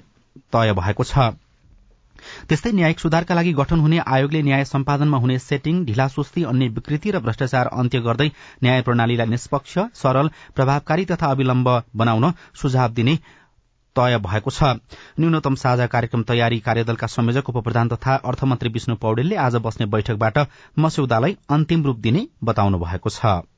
तय 0.52 0.72
भएको 0.72 1.04
छ। 1.04 1.32
त्यस्तै 2.48 2.72
न्यायिक 2.72 3.00
सुधारका 3.00 3.34
लागि 3.34 3.52
गठन 3.54 3.80
हुने 3.80 3.98
आयोगले 4.06 4.42
न्याय 4.42 4.64
सम्पादनमा 4.64 5.18
हुने 5.18 5.38
सेटिङ 5.40 5.84
ढिलासुस्ती 5.86 6.44
अन्य 6.44 6.68
विकृति 6.78 7.10
र 7.10 7.20
भ्रष्टाचार 7.20 7.66
अन्त्य 7.74 8.00
गर्दै 8.00 8.28
न्याय 8.64 8.82
प्रणालीलाई 8.82 9.26
निष्पक्ष 9.26 9.78
सरल 10.02 10.30
प्रभावकारी 10.56 11.04
तथा 11.12 11.30
अविलम्ब 11.30 11.68
बनाउन 11.96 12.32
सुझाव 12.62 12.90
दिने 12.94 13.16
तय 13.96 14.18
भएको 14.24 14.50
छ। 14.50 14.62
न्यूनतम 15.20 15.54
साझा 15.62 15.86
कार्यक्रम 15.86 16.22
तयारी 16.28 16.58
कार्यदलका 16.66 17.06
संयोजक 17.08 17.48
उपप्रधान 17.48 17.88
तथा 17.88 18.14
अर्थमन्त्री 18.24 18.70
विष्णु 18.72 18.96
पौडेलले 18.96 19.36
आज 19.36 19.56
बस्ने 19.62 19.86
बैठकबाट 19.92 20.38
मस्यौदालाई 20.78 21.36
अन्तिम 21.50 21.84
रूप 21.84 21.98
दिने 22.00 22.26
बताउनु 22.44 22.78
भएको 22.78 23.10
छ। 23.10 23.51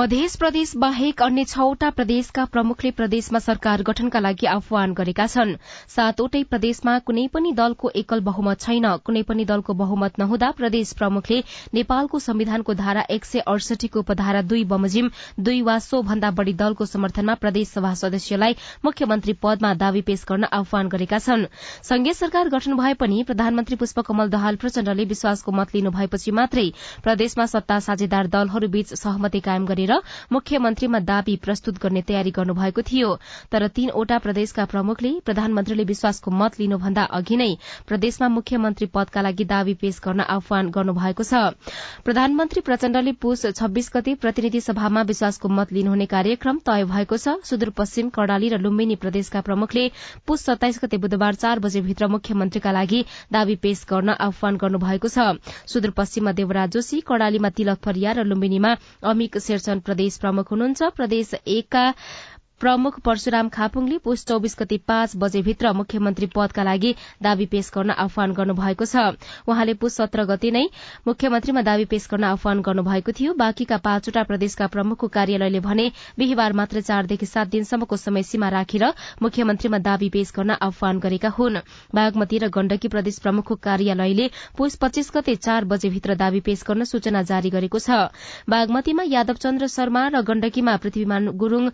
मध्य 0.00 0.28
प्रदेश 0.40 0.72
बाहेक 0.76 1.22
अन्य 1.22 1.42
छवटा 1.44 1.88
प्रदेशका 1.90 2.44
प्रमुखले 2.52 2.90
प्रदेशमा 2.90 3.38
सरकार 3.38 3.82
गठनका 3.82 4.18
लागि 4.18 4.46
आह्वान 4.46 4.92
गरेका 4.92 5.26
छन्। 5.26 5.50
सातवटै 5.94 6.42
प्रदेशमा 6.44 6.94
कुनै 7.00 7.26
पनि 7.34 7.52
दलको 7.52 7.90
एकल 8.00 8.20
बहुमत 8.28 8.60
छैन। 8.60 8.86
कुनै 9.04 9.22
पनि 9.22 9.44
दलको 9.44 9.74
बहुमत 9.80 10.18
नहुँदा 10.18 10.50
प्रदेश 10.60 10.92
प्रमुखले 11.00 11.40
नेपालको 11.74 12.18
संविधानको 12.18 12.74
धारा 12.74 13.02
एक 13.10 13.24
सय 13.24 13.44
अडसठीको 13.46 14.00
उपधारा 14.00 14.42
दुई 14.44 14.64
बमोजिम 14.70 15.10
दुई 15.40 15.60
वा 15.62 15.76
सो 15.80 16.00
भन्दा 16.02 16.30
बढ़ी 16.40 16.54
दलको 16.62 16.86
समर्थनमा 16.86 17.34
प्रदेश 17.44 17.68
सभा 17.70 17.92
सदस्यलाई 18.02 18.56
मुख्यमन्त्री 18.84 19.36
पदमा 19.42 19.74
दावी 19.84 20.02
पेश 20.08 20.24
गर्न 20.32 20.50
आह्वान 20.60 20.88
गरेका 20.88 21.18
छन्। 21.18 21.44
संघीय 21.90 22.14
सरकार 22.14 22.54
गठन 22.56 22.76
भए 22.76 22.94
पनि 23.04 23.22
प्रधानमन्त्री 23.24 23.80
पुष्पकमल 23.84 24.30
दहाल 24.30 24.56
प्रचण्डले 24.64 25.04
विश्वासको 25.12 25.58
मत 25.60 25.76
लिनु 25.76 25.94
भएपछि 25.98 26.36
मात्रै 26.40 26.66
प्रदेशमा 27.04 27.50
सत्ता 27.54 27.78
साझेदार 27.82 28.34
दलहरूबीच 28.38 28.94
सहमति 28.94 29.40
कायम 29.42 29.66
गरेर 29.66 29.88
बसेर 29.90 30.32
मुख्यमन्त्रीमा 30.32 30.98
दावी 31.00 31.36
प्रस्तुत 31.36 31.78
गर्ने 31.82 32.02
तयारी 32.02 32.30
गर्नुभएको 32.30 32.82
थियो। 32.82 33.08
तर 33.50 33.66
तीनवटा 33.68 34.18
प्रदेशका 34.18 34.64
प्रमुखले 34.64 35.10
प्रधानमन्त्रीले 35.24 35.84
विश्वासको 35.84 36.30
मत 36.30 36.60
लिनुभन्दा 36.60 37.02
अघि 37.10 37.36
नै 37.36 37.50
प्रदेशमा 37.88 38.28
मुख्यमन्त्री 38.30 38.86
पदका 38.94 39.20
लागि 39.20 39.44
दावी 39.44 39.74
पेश 39.74 40.00
गर्न 40.04 40.20
आह्वान 40.20 40.70
गर्नुभएको 40.70 41.24
छ। 41.24 41.34
प्रधानमन्त्री 42.04 42.60
प्रचण्डले 42.62 43.12
पुष 43.18 43.46
छब्बीस 43.52 43.90
गते 43.94 44.14
प्रतिनिधि 44.16 44.60
सभामा 44.60 45.02
विश्वासको 45.10 45.48
मत 45.50 45.72
लिनुहुने 45.72 46.06
कार्यक्रम 46.06 46.58
तय 46.66 46.84
भएको 46.84 47.16
छ। 47.16 47.36
सुदूरपश्चिम 47.44 48.08
कर्णाली 48.10 48.48
र 48.48 48.58
लुम्बिनी 48.60 48.96
प्रदेशका 48.96 49.40
प्रमुखले 49.40 49.84
पुष 50.26 50.40
सत्ताइस 50.40 50.80
गते 50.84 50.96
बुधबार 50.98 51.34
चार 51.36 51.58
बजेभित्र 51.60 52.06
मुख्यमन्त्रीका 52.08 52.72
लागि 52.72 53.04
दावी 53.32 53.56
पेश 53.56 53.84
गर्न 53.90 54.16
आह्वान 54.20 54.56
गर्नुभएको 54.56 55.08
छ। 55.08 55.18
सुदूरपश्चिममा 55.66 56.32
देवराज 56.32 56.70
जोशी 56.70 57.00
कर्णालीमा 57.02 57.48
तिलक 57.50 57.78
फरिया 57.80 58.12
र 58.12 58.24
लुम्बिनीमा 58.24 58.74
अमिक 59.04 59.38
शेरचन 59.40 59.79
प्रदेश 59.80 60.18
प्रमुख 60.18 60.50
हुनुहुन्छ। 60.50 60.90
प्रदेश 60.96 61.34
एकका 61.56 61.84
प्रमुख 62.60 62.98
परशुराम 63.00 63.48
खापुङले 63.48 63.98
पुष 64.04 64.24
चौबिस 64.24 64.54
गते 64.58 64.76
पाँच 64.86 65.12
बजेभित्र 65.16 65.72
मुख्यमन्त्री 65.74 66.26
पदका 66.34 66.62
लागि 66.62 66.90
दावी 67.22 67.46
पेश 67.46 67.70
गर्न 67.74 67.90
आह्वान 68.04 68.32
गर्नुभएको 68.32 68.84
छ। 68.84 69.04
उहाँले 69.48 69.74
पुष 69.80 69.92
सत्र 69.94 70.24
गते 70.28 70.50
नै 70.50 70.64
मुख्यमन्त्रीमा 71.06 71.62
दावी 71.62 71.84
पेश 71.88 72.08
गर्न 72.10 72.24
आह्वान 72.30 72.60
गर्नुभएको 72.60 73.12
थियो। 73.12 73.32
बाँकीका 73.34 73.76
पाँचवटा 73.80 74.22
प्रदेशका 74.24 74.66
प्रमुखको 74.76 75.08
कार्यालयले 75.08 75.60
भने 75.60 75.86
बिहिबार 76.18 76.52
मात्र 76.52 76.80
चारदेखि 76.82 77.26
सात 77.26 77.48
दिनसम्मको 77.48 77.96
समय 77.96 78.22
सीमा 78.28 78.48
राखेर 78.50 78.84
मुख्यमन्त्रीमा 79.22 79.78
दावी 79.80 80.08
पेश 80.10 80.32
गर्न 80.36 80.60
आह्वान 80.60 81.00
गरेका 81.00 81.32
हुन्। 81.32 81.56
बागमती 81.94 82.38
र 82.38 82.52
गण्डकी 82.52 82.88
प्रदेश 82.88 83.18
प्रमुखको 83.24 83.54
कार्यालयले 83.62 84.28
पुष 84.56 84.76
पच्चीस 84.76 85.10
गते 85.16 85.36
चार 85.38 85.64
बजेभित्र 85.64 86.20
दावी 86.20 86.44
पेश 86.44 86.68
गर्न 86.68 86.84
सूचना 86.84 87.24
जारी 87.24 87.50
गरेको 87.50 87.78
छ। 87.80 88.12
बागमतीमा 88.48 89.08
यादव 89.08 89.40
चन्द्र 89.40 89.72
शर्मा 89.72 90.06
र 90.12 90.22
गण्डकीमा 90.28 90.76
पृथ्वीमान 90.76 91.32
गुरूङ 91.40 91.68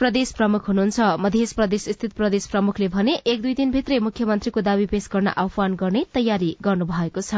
प्रदेश 0.00 0.32
प्रमुख 0.32 0.66
हुनुहुन्छ। 0.68 1.04
मध्य 1.20 1.46
प्रदेश 1.56 1.84
स्थित 1.88 2.12
प्रदेश 2.12 2.46
प्रमुखले 2.46 2.88
भने 2.88 3.12
एक 3.26 3.42
दुई 3.42 3.54
दिनभित्रै 3.54 3.98
मुख्यमन्त्रीको 3.98 4.60
दावी 4.60 4.86
पेश 4.86 5.08
गर्न 5.12 5.28
आह्वान 5.36 5.76
गर्ने 5.76 6.04
तयारी 6.14 6.50
गर्नुभएको 6.62 7.22
छ। 7.22 7.32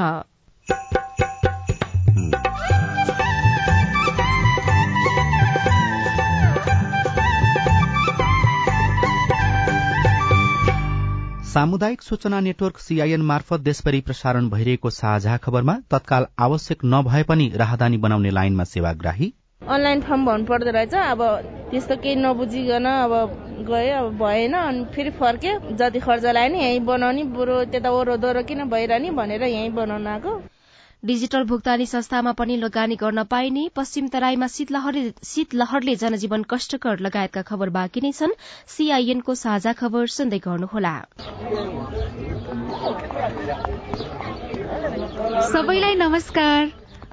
सामुदायिक 11.48 12.02
सूचना 12.02 12.40
नेटवर्क 12.40 12.78
सीआईएन 12.78 13.22
मार्फत 13.22 13.60
देशभरि 13.60 14.00
प्रसारण 14.00 14.48
भइरहेको 14.48 14.90
साझा 14.92 15.36
खबरमा 15.36 15.74
तत्काल 15.90 16.26
आवश्यक 16.38 16.84
नभए 16.84 17.22
पनि 17.22 17.52
राहदानी 17.56 17.96
बनाउने 17.98 18.30
लाइनमा 18.30 18.64
सेवाग्राही 18.72 19.34
अनलाइन 19.62 20.00
फर्म 20.00 20.24
भर्नु 20.26 20.44
पर्दो 20.46 20.70
रहेछ। 20.70 20.94
अब 20.94 21.20
त्यस्तो 21.70 21.96
केही 22.02 22.14
नबुझिकन 22.16 22.84
अब 22.88 23.12
गयो 23.68 23.96
अब 23.98 24.06
भएन 24.18 24.52
अनि 24.56 24.84
फेरि 24.94 25.10
फर्क्यो। 25.18 25.52
जति 25.76 26.00
खर्च 26.00 26.24
लाग्यो 26.24 26.52
नि 26.52 26.58
यहीँ 26.64 26.80
बनाउने 26.86 27.24
बरु 27.36 27.64
त्यता 27.72 27.90
ओरो 27.92 28.16
दोहोरो 28.16 28.42
किन 28.48 28.64
भइरहने 28.70 29.10
भनेर 29.18 29.42
यहीँ 29.44 29.70
बनाउन 29.74 30.06
आएको। 30.06 30.32
डिजिटल 31.04 31.44
भुक्तानी 31.44 31.86
संस्थामा 31.86 32.32
पनि 32.38 32.56
लगानी 32.56 32.96
गर्न 32.96 33.22
पाइने 33.30 33.68
पश्चिम 33.76 34.08
तराईमा 34.08 34.46
शीतलहरले 34.48 35.94
जनजीवन 35.96 36.42
कष्टकर 36.50 36.98
लगायतका 37.00 37.42
खबर 37.50 37.68
बाँकी 37.76 38.00
नै 38.00 38.12
छन्। 38.12 38.32
सीआईएनको 38.72 39.34
साझा 39.34 39.72
खबर 39.78 40.06
सुन्दै 40.16 40.38
गर्नुहोला। 40.48 40.94
सबैलाई 45.52 45.94
नमस्कार। 45.94 46.87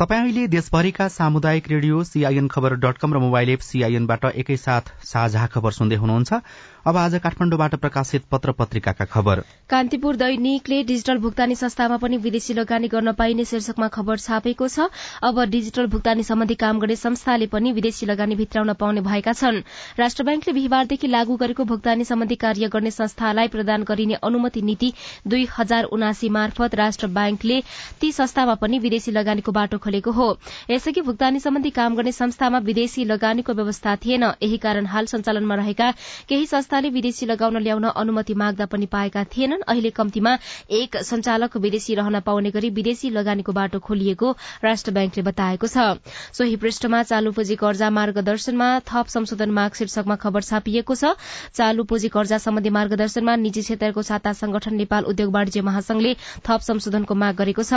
तपाईँ 0.00 0.20
अहिले 0.20 0.46
देशभरिका 0.48 1.06
सामुदायिक 1.12 1.66
radio 1.68 2.02
CIN 2.04 2.46
Khabar 2.48 2.74
dot 2.80 2.98
com 2.98 3.14
र 3.14 3.18
मोबाइल 3.20 3.48
एप 3.50 3.60
सीआईएनबाट 3.60 4.24
एकैसाथ 4.24 4.88
साझा 5.04 5.46
खबर 5.52 5.72
सुन्दै 5.76 5.96
हुनुहुन्छ। 6.00 6.32
अब 6.88 6.96
आज 6.96 7.14
काठमाडौँबाट 7.20 7.74
प्रकाशित 7.76 8.22
पत्र 8.32 8.52
पत्रिकाका 8.56 9.04
खबर। 9.04 9.40
कान्तिपुर 9.70 10.16
दैनिकले 10.16 10.82
डिजिटल 10.88 11.18
भुक्तानी 11.20 11.54
संस्थामा 11.54 11.96
पनि 12.00 12.16
विदेशी 12.16 12.54
लगानी 12.54 12.88
गर्न 12.88 13.12
पाइने 13.12 13.44
शीर्षकमा 13.44 13.88
खबर 13.92 14.16
छापेको 14.18 14.68
छ। 14.68 14.88
अब 15.20 15.42
डिजिटल 15.52 15.86
भुक्तानी 15.92 16.22
सम्बन्धी 16.24 16.54
काम 16.64 16.78
गर्ने 16.80 16.96
संस्थाले 16.96 17.46
पनि 17.52 17.72
विदेशी 17.72 18.06
लगानी 18.06 18.34
भित्राउन 18.40 18.72
पाउने 18.80 19.00
भएका 19.04 19.32
छन्। 19.36 19.60
राष्ट्र 20.00 20.24
ब्याङ्कले 20.24 20.52
बिहिबारदेखि 20.54 21.08
लागू 21.08 21.36
गरेको 21.36 21.64
भुक्तानी 21.74 22.04
सम्बन्धी 22.04 22.40
कार्य 22.46 22.68
गर्ने 22.72 22.90
संस्थालाई 22.90 23.52
प्रदान 23.58 23.84
गरिने 23.84 24.16
अनुमति 24.24 24.62
नीति 24.62 24.92
दुई 25.28 25.46
हजार 25.58 25.92
उनासी 25.92 26.28
मार्फत 26.40 26.80
राष्ट्र 26.84 27.12
ब्याङ्कले 27.20 27.60
ती 28.00 28.12
संस्थामा 28.14 28.54
पनि 28.64 28.78
विदेशी 28.88 29.12
लगानीको 29.12 29.52
बाटो 29.52 29.78
खोलेको 29.90 30.10
हो। 30.12 30.38
यसअघि 30.70 31.00
भुक्तानी 31.02 31.40
सम्बन्धी 31.40 31.70
काम 31.74 31.94
गर्ने 31.96 32.12
संस्थामा 32.12 32.58
विदेशी 32.62 33.04
लगानीको 33.04 33.52
व्यवस्था 33.52 33.94
थिएन। 33.96 34.24
यही 34.38 34.56
कारण 34.56 34.86
हाल 34.86 35.06
सञ्चालनमा 35.06 35.54
रहेका 35.54 35.90
केही 36.28 36.46
संस्थाले 36.46 36.90
विदेशी 36.90 37.26
लगाउन 37.26 37.58
ल्याउन 37.58 37.84
अनुमति 37.90 38.34
माग्दा 38.34 38.66
पनि 38.66 38.86
पाएका 38.86 39.24
थिएनन्। 39.26 39.66
अहिले 39.66 39.90
कम्तीमा 39.90 40.36
एक 40.70 40.96
संचालक 41.02 41.56
विदेशी 41.58 41.94
रहन 41.94 42.20
पाउने 42.22 42.50
गरी 42.50 42.70
विदेशी 42.70 43.10
लगानीको 43.10 43.52
बाटो 43.52 43.78
खोलिएको 43.80 44.30
राष्ट्र 44.64 44.92
ब्याङ्कले 44.92 45.22
बताएको 45.24 45.66
छ। 45.66 45.98
सोही 46.30 46.56
पृष्ठमा 46.56 47.02
चालू 47.02 47.32
पुँजी 47.32 47.56
कर्जा 47.56 47.90
मार्गदर्शनमा 47.90 48.68
थप 48.86 49.06
संशोधन 49.10 49.50
माग 49.50 49.74
शीर्षकमा 49.74 50.16
खबर 50.16 50.42
छापिएको 50.44 50.94
छ। 50.94 51.18
चालू 51.50 51.84
पुँजी 51.84 52.08
कर्जा 52.08 52.38
सम्बन्धी 52.38 52.70
मार्गदर्शनमा 52.70 53.36
निजी 53.42 53.62
क्षेत्रको 53.62 54.02
छाता 54.04 54.32
संगठन 54.38 54.74
नेपाल 54.76 55.04
उद्योग 55.10 55.34
वाणिज्य 55.34 55.60
महासंघले 55.62 56.14
थप 56.46 56.60
संशोधनको 56.62 57.14
माग 57.16 57.34
गरेको 57.36 57.62
छ। 57.64 57.72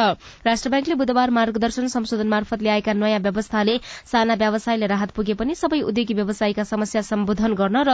राष्ट्र 0.45 0.69
ब्याङ्कले 0.69 0.95
बुधबार 0.95 1.29
मार्गदर्शन 1.31 1.87
संशोधन 2.03 2.27
मार्फत 2.27 2.61
ल्याएका 2.61 2.93
नयाँ 2.93 3.19
व्यवस्थाले 3.19 3.77
साना 4.11 4.33
व्यवसायले 4.35 4.87
राहत 4.87 5.11
पुगे 5.15 5.33
पनि 5.39 5.55
सबै 5.55 5.79
उद्योगी 5.81 6.13
व्यवसायीका 6.13 6.63
समस्या 6.63 7.01
सम्बोधन 7.01 7.53
गर्न 7.55 7.77
र 7.87 7.91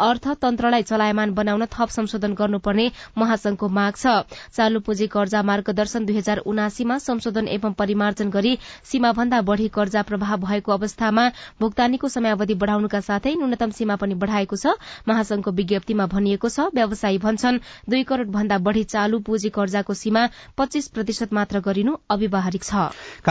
अर्थतन्त्रलाई 0.00 0.82
चलायमान 0.82 1.34
बनाउन 1.34 1.64
थप 1.68 1.88
संशोधन 1.90 2.32
गर्नुपर्ने 2.34 2.86
महासंघको 3.18 3.68
माग 3.68 3.94
छ। 3.96 4.24
चालू 4.56 4.80
पुँजी 4.80 5.06
कर्जा 5.12 5.42
मार्गदर्शन 5.42 6.04
दुई 6.06 6.16
हजार 6.16 6.38
उनासीमा 6.46 6.98
संशोधन 6.98 7.48
एवं 7.50 7.72
परिमार्जन 7.76 8.30
गरी 8.30 8.56
सीमाभन्दा 8.84 9.40
बढ़ी 9.44 9.68
कर्जा 9.68 10.02
प्रभाव 10.08 10.40
भएको 10.40 10.72
अवस्थामा 10.72 11.28
भुक्तानीको 11.60 12.08
समयावधि 12.08 12.54
बढ़ाउनुका 12.54 13.00
साथै 13.00 13.34
न्यूनतम 13.34 13.70
सीमा 13.76 13.96
पनि 14.00 14.14
बढ़ाएको 14.14 14.56
छ। 14.56 14.74
महासंघको 15.08 15.50
विज्ञप्तिमा 15.52 16.06
भनिएको 16.08 16.48
छ 16.48 16.72
व्यवसायी 16.74 17.18
भन्छन् 17.18 17.60
दुई 17.90 18.02
करोड़ 18.08 18.28
भन्दा 18.30 18.58
बढ़ी 18.64 18.84
चालू 18.86 19.18
पुँजी 19.20 19.48
कर्जाको 19.50 19.94
सीमा 19.94 20.26
पच्चीस 20.58 20.88
प्रतिशत 20.94 21.32
मात्र 21.32 21.60
गरिनु 21.60 21.96
अव्यवहारिक 22.10 22.64
छ। 22.64 22.90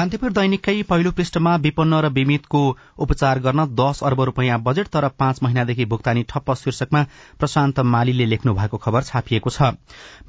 कान्तिपुर 0.10 0.32
दैनिककै 0.36 0.74
पहिलो 0.90 1.10
पृष्ठमा 1.18 1.52
विपन्न 1.64 1.98
र 2.04 2.10
बिमितको 2.10 2.60
उपचार 3.06 3.40
गर्न 3.40 3.66
दश 3.80 4.00
अर्ब 4.04 4.22
रूपियाँ 4.30 4.58
बजेट 4.60 4.88
तर 4.88 5.08
पाँच 5.14 5.42
महिनादेखि 5.44 5.86
भुक्तानी 5.86 6.24
ठप्प 6.26 6.54
शीर्षकमा 6.62 7.02
प्रशान्त 7.40 7.80
मालीले 7.86 8.26
लेख्नु 8.26 8.54
भएको 8.58 8.78
खबर 8.86 9.04
छापिएको 9.06 9.50
छ। 9.52 9.70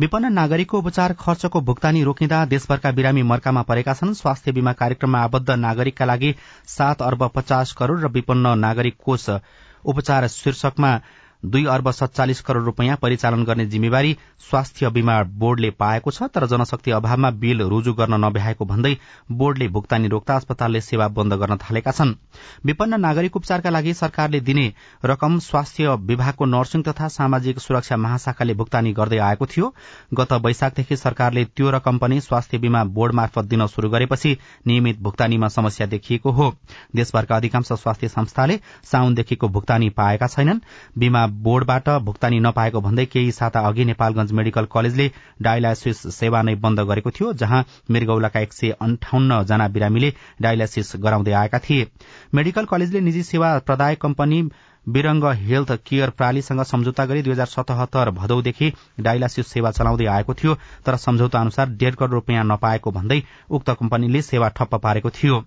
विपन्न 0.01 0.33
नागरिकको 0.33 0.79
उपचार 0.79 1.13
खर्चको 1.17 1.61
भुक्तानी 1.71 2.03
रोकिँदा 2.05 2.45
देशभरका 2.53 2.91
बिरामी 2.93 3.23
मर्कामा 3.33 3.63
परेका 3.73 3.95
छन्। 3.95 4.13
स्वास्थ्य 4.21 4.53
बीमा 4.53 4.73
कार्यक्रममा 4.83 5.25
आबद्ध 5.25 5.51
नागरिकका 5.65 6.11
लागि 6.13 6.35
सात 6.69 7.03
अर्ब 7.03 7.31
पचास 7.35 7.73
करोड़ 7.81 8.01
र 8.01 8.13
विपन्न 8.13 8.59
नागरिक 8.59 9.01
कोष 9.01 9.29
उपचार 9.85 10.29
शीर्षकमा 10.29 10.93
दुई 11.43 11.65
अर्ब 11.67 11.91
सत्तालिस 11.91 12.41
करोड़ 12.41 12.63
रूपियाँ 12.63 12.97
परिचालन 12.97 13.45
गर्ने 13.45 13.67
जिम्मेवारी 13.67 14.17
स्वास्थ्य 14.41 14.91
बीमा 14.91 15.23
बोर्डले 15.41 15.71
पाएको 15.73 16.11
छ 16.11 16.23
तर 16.35 16.47
जनशक्ति 16.47 16.91
अभावमा 16.91 17.31
बिल 17.41 17.63
रूजु 17.65 17.93
गर्न 17.93 18.15
नभ्याएको 18.25 18.65
भन्दै 18.65 18.97
बोर्डले 19.33 19.69
भुक्तानी 19.69 20.09
रोक्दा 20.09 20.35
अस्पतालले 20.37 20.81
सेवा 20.81 21.09
बन्द 21.11 21.35
गर्न 21.35 21.57
थालेका 21.59 21.91
छन्। 21.91 22.15
विपन्न 22.67 23.01
नागरिक 23.01 23.37
उपचारका 23.37 23.71
लागि 23.71 23.95
सरकारले 23.95 24.41
दिने 24.41 24.73
रकम 25.05 25.39
स्वास्थ्य 25.41 25.95
विभागको 26.03 26.45
नर्सिङ 26.47 26.83
तथा 26.83 27.09
सामाजिक 27.11 27.59
सुरक्षा 27.59 27.97
महाशाखाले 27.97 28.55
भुक्तानी 28.55 28.93
गर्दै 28.93 29.19
आएको 29.21 29.47
थियो। 29.47 29.73
गत 30.15 30.33
वैशाखदेखि 30.45 30.97
सरकारले 30.97 31.45
त्यो 31.47 31.71
रकम 31.71 31.99
पनि 31.99 32.21
स्वास्थ्य 32.21 32.59
बीमा 32.59 32.85
बोर्ड 32.91 33.15
मार्फत 33.15 33.45
दिन 33.45 33.67
शुरू 33.67 33.91
गरेपछि 33.91 34.37
नियमित 34.67 35.01
भुक्तानीमा 35.01 35.49
समस्या 35.49 35.87
देखिएको 35.87 36.31
हो। 36.31 36.53
देशभरका 36.97 37.37
अधिकांश 37.37 37.73
स्वास्थ्य 37.73 38.09
संस्थाले 38.09 38.61
साउनदेखिको 38.85 39.49
भुक्तानी 39.49 39.91
पाएका 39.91 40.27
छैनन्। 40.27 40.61
बीमा 40.99 41.27
बोर्डबाट 41.43 41.89
भुक्तानी 42.05 42.39
नपाएको 42.41 42.81
भन्दै 42.81 43.05
केही 43.07 43.33
साता 43.33 43.61
अघि 43.69 43.85
नेपालगंज 43.85 44.33
मेडिकल 44.33 44.65
कलेजले 44.73 45.11
डायलासिस 45.43 46.07
सेवा 46.15 46.43
नै 46.43 46.55
बन्द 46.57 46.81
गरेको 46.89 47.11
थियो 47.11 47.33
जहाँ 47.35 47.65
मृगौलाका 47.91 48.41
एक 48.41 48.53
सय 48.53 48.71
अन्ठाउन्न 48.81 49.43
जना 49.45 49.69
बिरामीले 49.69 50.13
डायलासिस 50.43 50.93
गराउँदै 50.97 51.33
आएका 51.33 51.59
थिए। 51.59 51.87
मेडिकल 52.35 52.65
कलेजले 52.65 53.01
निजी 53.01 53.23
सेवा 53.23 53.59
प्रदायक 53.61 54.01
कम्पनी 54.01 54.43
विरंग 54.87 55.25
हेल्थ 55.39 55.73
केयर 55.87 56.11
प्रालीसँग 56.11 56.63
सम्झौता 56.65 57.05
गरी 57.07 57.23
दुई 57.23 57.33
हजार 57.33 57.47
सतहत्तर 57.47 58.11
भदौदेखि 58.11 58.73
डायलासिस 59.01 59.47
सेवा 59.47 59.71
चलाउँदै 59.71 60.07
आएको 60.09 60.35
थियो 60.35 60.55
तर 60.87 60.97
सम्झौता 60.97 61.41
अनुसार 61.41 61.69
डेढ़ 61.77 61.95
करोड़ 61.95 62.11
रूपियाँ 62.11 62.45
नपाएको 62.45 62.91
भन्दै 62.91 63.23
उक्त 63.51 63.71
कम्पनीले 63.81 64.23
सेवा 64.23 64.49
ठप्प 64.49 64.75
पारेको 64.83 65.11
थियो। 65.13 65.45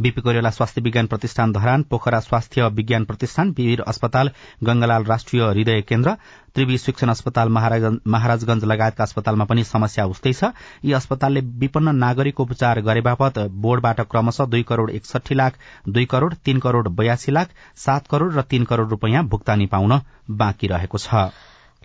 बीपी 0.00 0.20
कोइराला 0.20 0.50
स्वास्थ्य 0.50 0.80
विज्ञान 0.80 1.06
प्रतिष्ठान 1.06 1.52
धरान 1.52 1.82
पोखरा 1.90 2.20
स्वास्थ्य 2.20 2.68
विज्ञान 2.74 3.04
प्रतिष्ठान 3.04 3.50
वीर 3.58 3.80
अस्पताल 3.88 4.30
गंगालाल 4.64 5.04
राष्ट्रिय 5.04 5.42
हृदय 5.42 5.80
केन्द्र 5.88 6.14
त्रिवी 6.54 6.78
शिक्षण 6.78 7.08
अस्पताल 7.10 7.48
महाराजगंज 7.48 8.64
लगायतका 8.64 9.04
अस्पतालमा 9.04 9.44
पनि 9.44 9.64
समस्या 9.64 10.04
उस्तै 10.06 10.32
छ। 10.32 10.50
यी 10.84 10.92
अस्पतालले 10.92 11.40
विपन्न 11.60 11.94
नागरिक 11.96 12.40
उपचार 12.40 12.80
गरे 12.82 13.00
बापत 13.00 13.38
बोर्डबाट 13.62 14.00
क्रमशः 14.10 14.46
दुई 14.46 14.62
करोड़ 14.68 14.90
एकसठी 14.90 15.34
लाख 15.34 15.58
दुई 15.88 16.04
करोड़ 16.06 16.32
तीन 16.34 16.58
करोड़ 16.60 16.88
बयासी 16.90 17.32
लाख 17.32 17.54
सात 17.76 18.06
करोड़ 18.10 18.32
र 18.32 18.42
तीन 18.50 18.64
करोड़ 18.64 18.88
रूपियाँ 18.88 19.24
भुक्तानी 19.26 19.66
पाउन 19.66 20.00
बाँकी 20.30 20.66
रहेको 20.66 20.98
छ। 20.98 21.30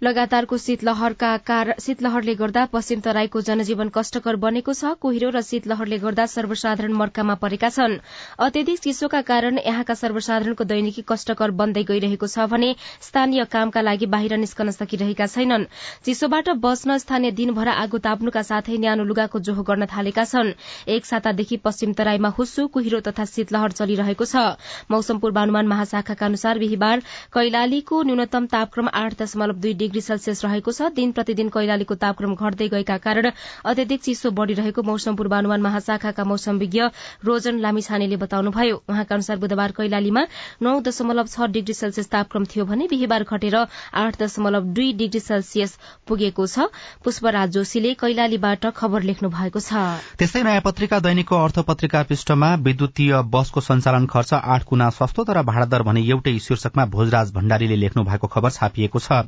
लगातारको 0.03 0.57
शीतलहरका 0.57 1.75
शीतलहरले 1.79 2.33
गर्दा 2.35 2.63
पश्चिम 2.71 2.99
तराईको 2.99 3.41
जनजीवन 3.41 3.89
कष्टकर 3.95 4.35
बनेको 4.35 4.73
छ। 4.75 4.91
कुहिरो 4.99 5.29
र 5.31 5.41
शीतलहरले 5.41 5.97
गर्दा 5.97 6.25
सर्वसाधारण 6.27 6.93
मर्कामा 6.93 7.35
परेका 7.39 7.69
छन्। 7.69 7.95
अत्यधिक 8.37 8.79
चिसोका 8.83 9.21
कारण 9.23 9.57
यहाँका 9.57 9.93
सर्वसाधारणको 9.95 10.63
दैनिकी 10.67 11.03
कष्टकर 11.07 11.51
बन्दै 11.55 11.83
गइरहेको 11.87 12.27
छ 12.27 12.47
भने 12.51 12.75
स्थानीय 13.07 13.43
कामका 13.47 13.81
लागि 13.81 14.05
बाहिर 14.11 14.35
निस्कन 14.35 14.71
सकिरहेका 14.75 15.27
छैनन्। 15.31 15.63
चिसोबाट 16.03 16.49
बच्न 16.59 16.97
स्थानीय 16.99 17.31
दिनभर 17.31 17.67
आगो 17.77 17.97
ताप्नुका 18.03 18.43
साथै 18.51 18.77
न्यानो 18.77 19.07
लुगाको 19.07 19.39
जोहो 19.47 19.63
गर्न 19.63 19.87
थालेका 19.95 20.27
छन्। 20.27 20.51
एक 20.91 21.05
सातादेखि 21.05 21.57
पश्चिम 21.63 21.95
तराईमा 21.95 22.33
हुस्सु 22.35 22.67
कुहिरो 22.75 22.99
तथा 23.07 23.29
शीतलहर 23.31 23.71
चलिरहेको 23.79 24.27
छ। 24.27 24.59
मौसम 24.91 25.23
पूर्वानुमान 25.23 25.71
महाशाखाका 25.71 26.25
अनुसार 26.25 26.59
बिहिबार 26.59 27.07
कैलालीको 27.31 28.03
न्यूनतम 28.03 28.51
तापक्रम 28.51 28.93
आठ 28.93 29.19
दशमलव 29.23 29.63
दुई 29.63 29.73
डिग्री 29.85 30.01
सेल्सियस 30.01 30.43
रहेको 30.45 30.71
छ। 30.71 30.89
दिन 30.95 31.11
प्रतिदिन 31.13 31.49
कैलालीको 31.53 31.95
तापक्रम 31.97 32.33
घट्दै 32.35 32.67
गएका 32.69 32.97
कारण 32.99 33.31
अत्यधिक 33.65 34.01
चिसो 34.01 34.31
बढ़िरहेको 34.33 34.81
मौसम 34.83 35.15
पूर्वानुमान 35.15 35.61
महाशाखाका 35.61 36.23
मौसम 36.25 36.57
विज्ञ 36.57 36.81
रोजन 37.25 37.59
लामिछानेले 37.59 38.17
बताउनुभयो। 38.17 38.75
उहाँका 38.89 39.15
अनुसार 39.15 39.37
बुधबार 39.37 39.71
कैलालीमा 39.77 40.25
नौ 40.61 40.79
दशमलव 40.81 41.27
छ 41.27 41.49
डिग्री 41.51 41.73
सेल्सियस 41.75 42.09
तापक्रम 42.09 42.45
थियो 42.47 42.65
भने 42.65 42.87
बिहिबार 42.87 43.23
घटेर 43.25 43.55
आठ 43.55 44.21
दशमलव 44.21 44.63
दुई 44.73 44.91
डिग्री 44.95 45.19
सेल्सियस 45.21 45.77
पुगेको 46.07 46.47
छ। 46.47 46.67
पुष्पराज 47.03 47.49
जोशीले 47.51 47.93
कैलालीबाट 47.95 48.65
खबर 48.75 49.01
लेख्नु 49.03 49.29
भएको 49.29 49.59
छ। 49.59 49.83
त्यस्तै 50.17 50.43
नयाँ 50.43 50.61
पत्रिका 50.65 50.99
दैनिकको 51.01 51.35
अर्थ 51.37 51.59
पत्रिका 51.67 52.03
पृष्ठमा 52.05 52.53
विद्युतीय 52.65 53.13
बसको 53.29 53.61
सञ्चालन 53.61 54.05
खर्च 54.07 54.33
आठ 54.35 54.63
गुणा 54.65 54.89
सस्तो 54.91 55.23
तर 55.25 55.41
भाडा 55.43 55.65
दर 55.67 55.81
भने 55.83 56.01
एउटै 56.07 56.37
शीर्षकमा 56.39 56.85
भोजराज 56.91 57.31
भण्डारीले 57.33 57.75
लेख्नु 57.77 58.03
भएको 58.05 58.27
खबर 58.27 58.49
छापिएको 58.51 58.99
छ। 58.99 59.27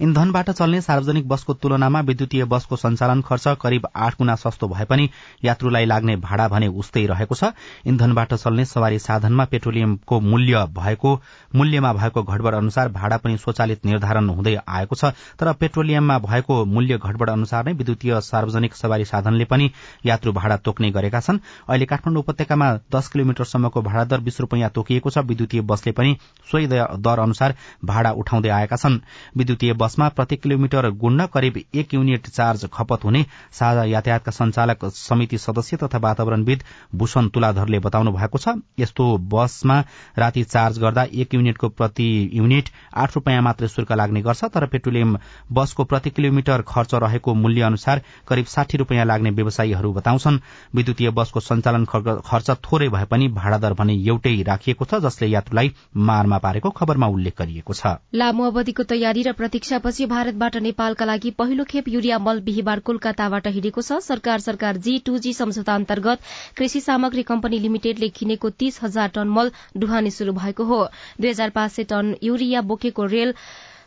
इन्धनबाट 0.00 0.50
चल्ने 0.50 0.80
सार्वजनिक 0.80 1.28
बसको 1.28 1.54
तुलनामा 1.54 2.00
विद्युतीय 2.02 2.44
बसको 2.44 2.76
सञ्चालन 2.76 3.20
खर्च 3.22 3.46
करिब 3.60 3.86
आठ 3.96 4.18
गुणा 4.18 4.34
सस्तो 4.34 4.68
भए 4.68 4.84
पनि 4.84 5.08
यात्रुलाई 5.44 5.84
लाग्ने 5.84 6.16
भाडा 6.18 6.48
भने 6.48 6.68
उस्तै 6.68 7.04
रहेको 7.06 7.34
छ। 7.34 7.52
इन्धनबाट 7.86 8.34
चल्ने 8.34 8.64
सवारी 8.64 8.98
साधनमा 8.98 9.44
पेट्रोलियमको 9.44 10.20
मूल्य 10.20 10.64
भएको 10.74 11.14
मूल्यमा 11.54 11.92
भएको 11.92 12.22
घटबड़ 12.22 12.54
अनुसार 12.54 12.88
भाडा 12.90 13.16
पनि 13.16 13.36
स्वचालित 13.38 13.84
निर्धारण 13.86 14.28
हुँदै 14.30 14.56
आएको 14.58 14.96
छ। 14.96 15.12
तर 15.38 15.52
पेट्रोलियममा 15.54 16.18
भएको 16.20 16.64
मूल्य 16.66 16.98
घटबड़ 16.98 17.30
अनुसार 17.30 17.64
नै 17.64 17.72
विद्युतीय 17.74 18.20
सार्वजनिक 18.22 18.74
सवारी 18.74 19.04
साधनले 19.04 19.44
पनि 19.44 19.70
यात्रु 20.06 20.32
भाडा 20.32 20.56
तोक्ने 20.56 20.90
गरेका 20.90 21.20
छन्। 21.20 21.38
अहिले 21.68 21.86
काठमाडौँ 21.86 22.22
उपत्यकामा 22.22 22.72
दस 22.92 23.08
किलोमिटरसम्मको 23.08 23.82
भाडा 23.82 24.04
दर 24.04 24.20
बीस 24.20 24.40
रूपियाँ 24.40 24.70
तोकिएको 24.70 25.10
छ। 25.10 25.18
विद्युतीय 25.24 25.60
बसले 25.62 25.92
पनि 25.92 26.16
सोही 26.50 26.66
दर 26.66 27.18
अनुसार 27.20 27.54
भाडा 27.84 28.10
उठाउँदै 28.12 28.48
आएका 28.50 28.76
छन्। 28.76 28.98
विद्युतीय 29.36 29.72
बसमा 29.84 30.08
प्रति 30.10 30.36
किलोमिटर 30.38 30.90
गुण्न 30.96 31.26
करिब 31.34 31.56
एक 31.74 31.94
युनिट 31.94 32.28
चार्ज 32.30 32.66
खपत 32.72 33.04
हुने 33.04 33.24
साझा 33.52 33.84
यातायातका 33.86 34.32
संचालक 34.32 34.84
समिति 34.96 35.38
सदस्य 35.40 35.76
तथा 35.78 35.98
वातावरणविद 36.00 36.62
भूषण 36.94 37.28
तुलाधरले 37.30 37.78
बताउनु 37.80 38.12
भएको 38.12 38.38
छ। 38.38 38.56
यस्तो 38.78 39.06
बसमा 39.28 39.78
राति 40.18 40.42
चार्ज 40.44 40.78
गर्दा 40.78 41.02
एक 41.14 41.34
युनिटको 41.34 41.68
प्रति 41.70 42.08
युनिट 42.34 42.68
आठ 42.96 43.14
रूपियाँ 43.14 43.42
मात्रै 43.42 43.68
शुल्क 43.68 43.92
लाग्ने 43.94 44.22
गर्छ 44.22 44.44
तर 44.46 44.66
पेट्रोलियम 44.68 45.16
बसको 45.52 45.84
प्रति 45.84 46.10
किलोमिटर 46.12 46.62
खर्च 46.68 46.94
रहेको 46.96 47.34
मूल्य 47.36 47.62
अनुसार 47.64 48.02
करिब 48.28 48.46
साठी 48.46 48.78
रूपियाँ 48.78 49.04
लाग्ने 49.06 49.30
व्यवसायीहरू 49.32 49.92
बताउँछन्। 49.92 50.38
विद्युतीय 50.74 51.10
बसको 51.12 51.40
सञ्चालन 51.42 51.84
खर्च 51.84 52.50
थोरै 52.62 52.88
भए 52.88 53.04
पनि 53.06 53.28
भाडा 53.30 53.58
दर 53.58 53.72
भने 53.74 53.94
एउटै 54.04 54.34
राखिएको 54.44 54.84
छ 54.84 55.02
जसले 55.02 55.28
यात्रुलाई 55.28 55.72
मारमा 56.08 56.38
पारेको 56.38 56.70
खबरमा 56.72 57.06
उल्लेख 57.08 57.34
गरिएको 57.38 57.72
छ। 57.74 57.96
लामो 58.14 58.44
अवधिको 58.46 58.82
तयारी 58.86 59.22
र 59.22 59.32
प्रतीक्षापछि 59.74 60.06
भारतबाट 60.06 60.56
नेपालका 60.62 61.04
लागि 61.04 61.30
पहिलो 61.34 61.64
खेप 61.66 61.88
युरिया 61.88 62.18
मल 62.18 62.40
बिहिबार 62.40 62.80
कोलकाताबाट 62.80 63.46
हिँडेको 63.48 63.82
छ। 63.82 63.98
सरकार 64.04 64.38
सरकार 64.40 64.76
जी 64.78 64.98
टू 65.06 65.18
जी 65.18 65.32
सम्झौता 65.34 65.74
अन्तर्गत 65.74 66.18
कृषि 66.56 66.80
सामग्री 66.80 67.22
कम्पनी 67.24 67.58
लिमिटेडले 67.58 68.08
किनेको 68.14 68.50
तीस 68.54 68.78
हजार 68.82 69.08
टन 69.16 69.28
मल 69.28 69.50
डुहानी 69.76 70.10
शुरू 70.12 70.32
भएको 70.32 70.64
हो। 70.64 70.78
दुई 71.18 71.30
हजार 71.30 71.50
पाँच 71.50 71.72
सय 71.72 71.84
टन 71.90 72.14
युरिया 72.22 72.62
बोकेको 72.62 73.04
रेल 73.10 73.34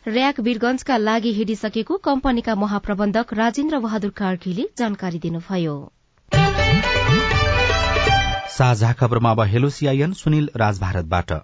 र्याक 0.08 0.40
वीरगंजका 0.40 0.96
लागि 0.98 1.32
हिँडिसकेको 1.34 1.96
कम्पनीका 2.04 2.54
महाप्रबन्धक 2.60 3.32
राजेन्द्र 3.34 3.78
बहादुर 3.80 4.10
कार्कीले 4.16 4.68
जानकारी 4.78 5.18
दिनुभयो। 5.18 5.76
साझा 8.52 8.92
खबरमा 8.94 9.30
अब 9.30 9.40
हेलो 9.48 9.70
सुनिल 9.70 10.50
राजभारतबाट। 10.56 11.40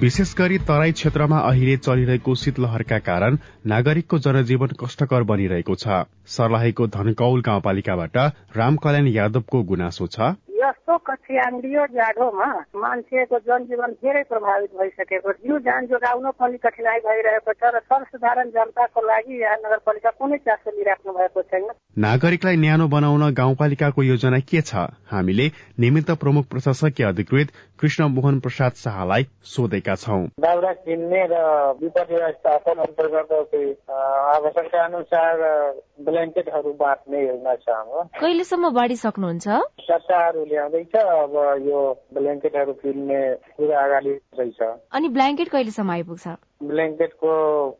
विशेष 0.00 0.32
गरी 0.34 0.58
तराई 0.58 0.92
क्षेत्रमा 0.92 1.38
अहिले 1.38 1.76
चलिरहेको 1.76 2.34
शीतलहरका 2.34 2.98
कारण 2.98 3.36
नागरिकको 3.66 4.18
जनजीवन 4.18 4.70
कष्टकर 4.80 5.22
बनिरहेको 5.28 5.74
छ। 5.74 5.98
सर्लाहीको 6.26 6.86
धनकौल 6.96 7.40
गाउँपालिकाबाट 7.44 8.16
रामकल्याण 8.56 9.06
यादवको 9.08 9.62
गुनासो 9.62 10.06
छ। 10.06 10.32
यस्तो 10.60 10.96
कठियाङ्ग्रियो 11.08 11.84
जाडोमा 11.96 12.48
मान्छेको 12.80 13.38
जनजीवन 13.48 13.92
धेरै 14.04 14.22
प्रभावित 14.30 14.72
भइसकेको 14.80 15.32
जिउ 15.44 15.58
ज्यान 15.66 15.86
जोगाउन 15.92 16.30
पनि 16.40 16.58
कठिनाई 16.64 16.98
भइरहेको 17.06 17.52
छ 17.52 17.70
र 17.74 17.80
सर्वसाधारण 17.90 18.50
जनताको 18.56 19.00
लागि 19.06 19.40
यहाँ 19.42 19.56
नगरपालिका 19.64 20.10
कुनै 20.20 20.38
चासो 20.48 20.70
लिइराख्नु 20.76 21.12
भएको 21.18 21.42
छैन। 21.48 21.68
नागरिकलाई 22.06 22.56
न्यानो 22.64 22.88
बनाउन 22.96 23.24
गाउँपालिकाको 23.40 24.02
योजना 24.02 24.38
के 24.50 24.60
छ? 24.60 24.84
हामीले 25.12 25.46
निमित्त 25.80 26.10
प्रमुख 26.20 26.44
प्रशासकीय 26.52 27.06
अधिकृत 27.06 27.48
कृष्ण 27.80 28.08
मोहन 28.16 28.40
प्रसाद 28.44 28.72
शाहलाई 28.84 29.26
सोधेका 29.54 29.94
छौँ। 30.04 30.22
दाउरा 30.44 30.72
किन्ने 30.84 31.22
र 31.32 31.40
विपद 31.80 32.12
व्यवस्थापन 32.12 32.84
अन्तर्गत 32.86 33.32
आवश्यकता 34.36 34.84
अनुसार 34.84 35.34
ब्ल्याङ्केटहरू 36.04 36.72
बाँट्ने 36.84 37.18
योजना 37.26 37.54
छ 37.54 37.68
हाम्रो। 37.70 38.04
कहिलेसम्म 38.20 38.70
बाँडिसक्नुहुन्छ? 38.76 39.48
सट्टाहरू 39.88 40.44
ल्याउँदैछ 40.50 40.94
अब 40.96 41.34
यो 41.68 41.80
ब्ल्याङ्केटहरू 42.14 42.72
किन्ने 42.82 43.20
कुरा 43.56 43.84
अगाडि 43.84 44.18
छ 44.58 44.72
अनि 44.92 45.08
ब्ल्याङ्केट 45.08 45.48
कहिलेसम्म 45.48 45.90
आइपुग्छ? 45.90 46.26
ब्ल्याङ्केटको 46.64 47.30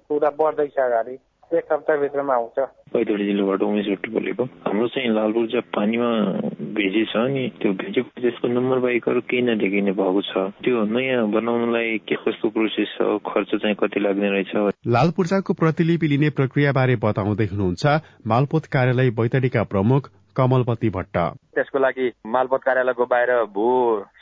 कुरा 0.09 0.31
बढ्दैछ 0.41 0.79
अगाडि। 0.79 1.19
एक 1.51 1.73
हप्ताभित्रमा 1.73 2.35
आउँछ। 2.35 2.59
पैतोडी 2.95 3.25
जिल्लाबाट 3.27 3.63
उमेश 3.63 3.87
भट्ट 3.91 4.09
बोलेको। 4.15 4.45
हाम्रो 4.67 4.87
चाहिँ 4.87 5.11
लालपुर 5.15 5.47
चाहिँ 5.51 5.67
पानीमा 5.75 6.11
भेजी 6.79 7.05
छ 7.11 7.27
नि 7.35 7.43
त्यो 7.59 7.73
भेजेको 7.81 8.11
त्यसको 8.23 8.49
नम्बर 8.49 8.79
बाइकहरू 8.79 9.21
केही 9.27 9.43
नदेखिने 9.43 9.93
भएको 9.99 10.23
छ। 10.31 10.47
त्यो 10.63 10.85
नयाँ 10.95 11.27
बनाउनलाई 11.27 11.99
के 12.07 12.15
कस्तो 12.23 12.49
प्रोसेस 12.55 12.95
छ 12.95 13.19
खर्च 13.27 13.51
चाहिँ 13.63 13.75
कति 13.83 14.01
लाग्ने 14.01 14.31
रहेछ? 14.31 14.55
लाल 14.87 15.11
पूर्जाको 15.11 15.53
प्रतिलिपि 15.59 16.07
लिने 16.07 16.31
प्रक्रिया 16.39 16.73
बारे 16.73 16.97
बताउँदै 17.03 17.47
हुनुहुन्छ 17.51 17.85
मालपोत 18.31 18.71
कार्यालय 18.71 19.11
बैतडीका 19.19 19.63
प्रमुख 19.75 20.11
कमलपति 20.39 20.91
भट्ट। 20.95 21.17
त्यसको 21.61 21.79
लागि 21.79 22.07
मालपोत 22.25 22.63
कार्यालयको 22.65 23.05
बाहिर 23.05 23.31
भू 23.53 23.69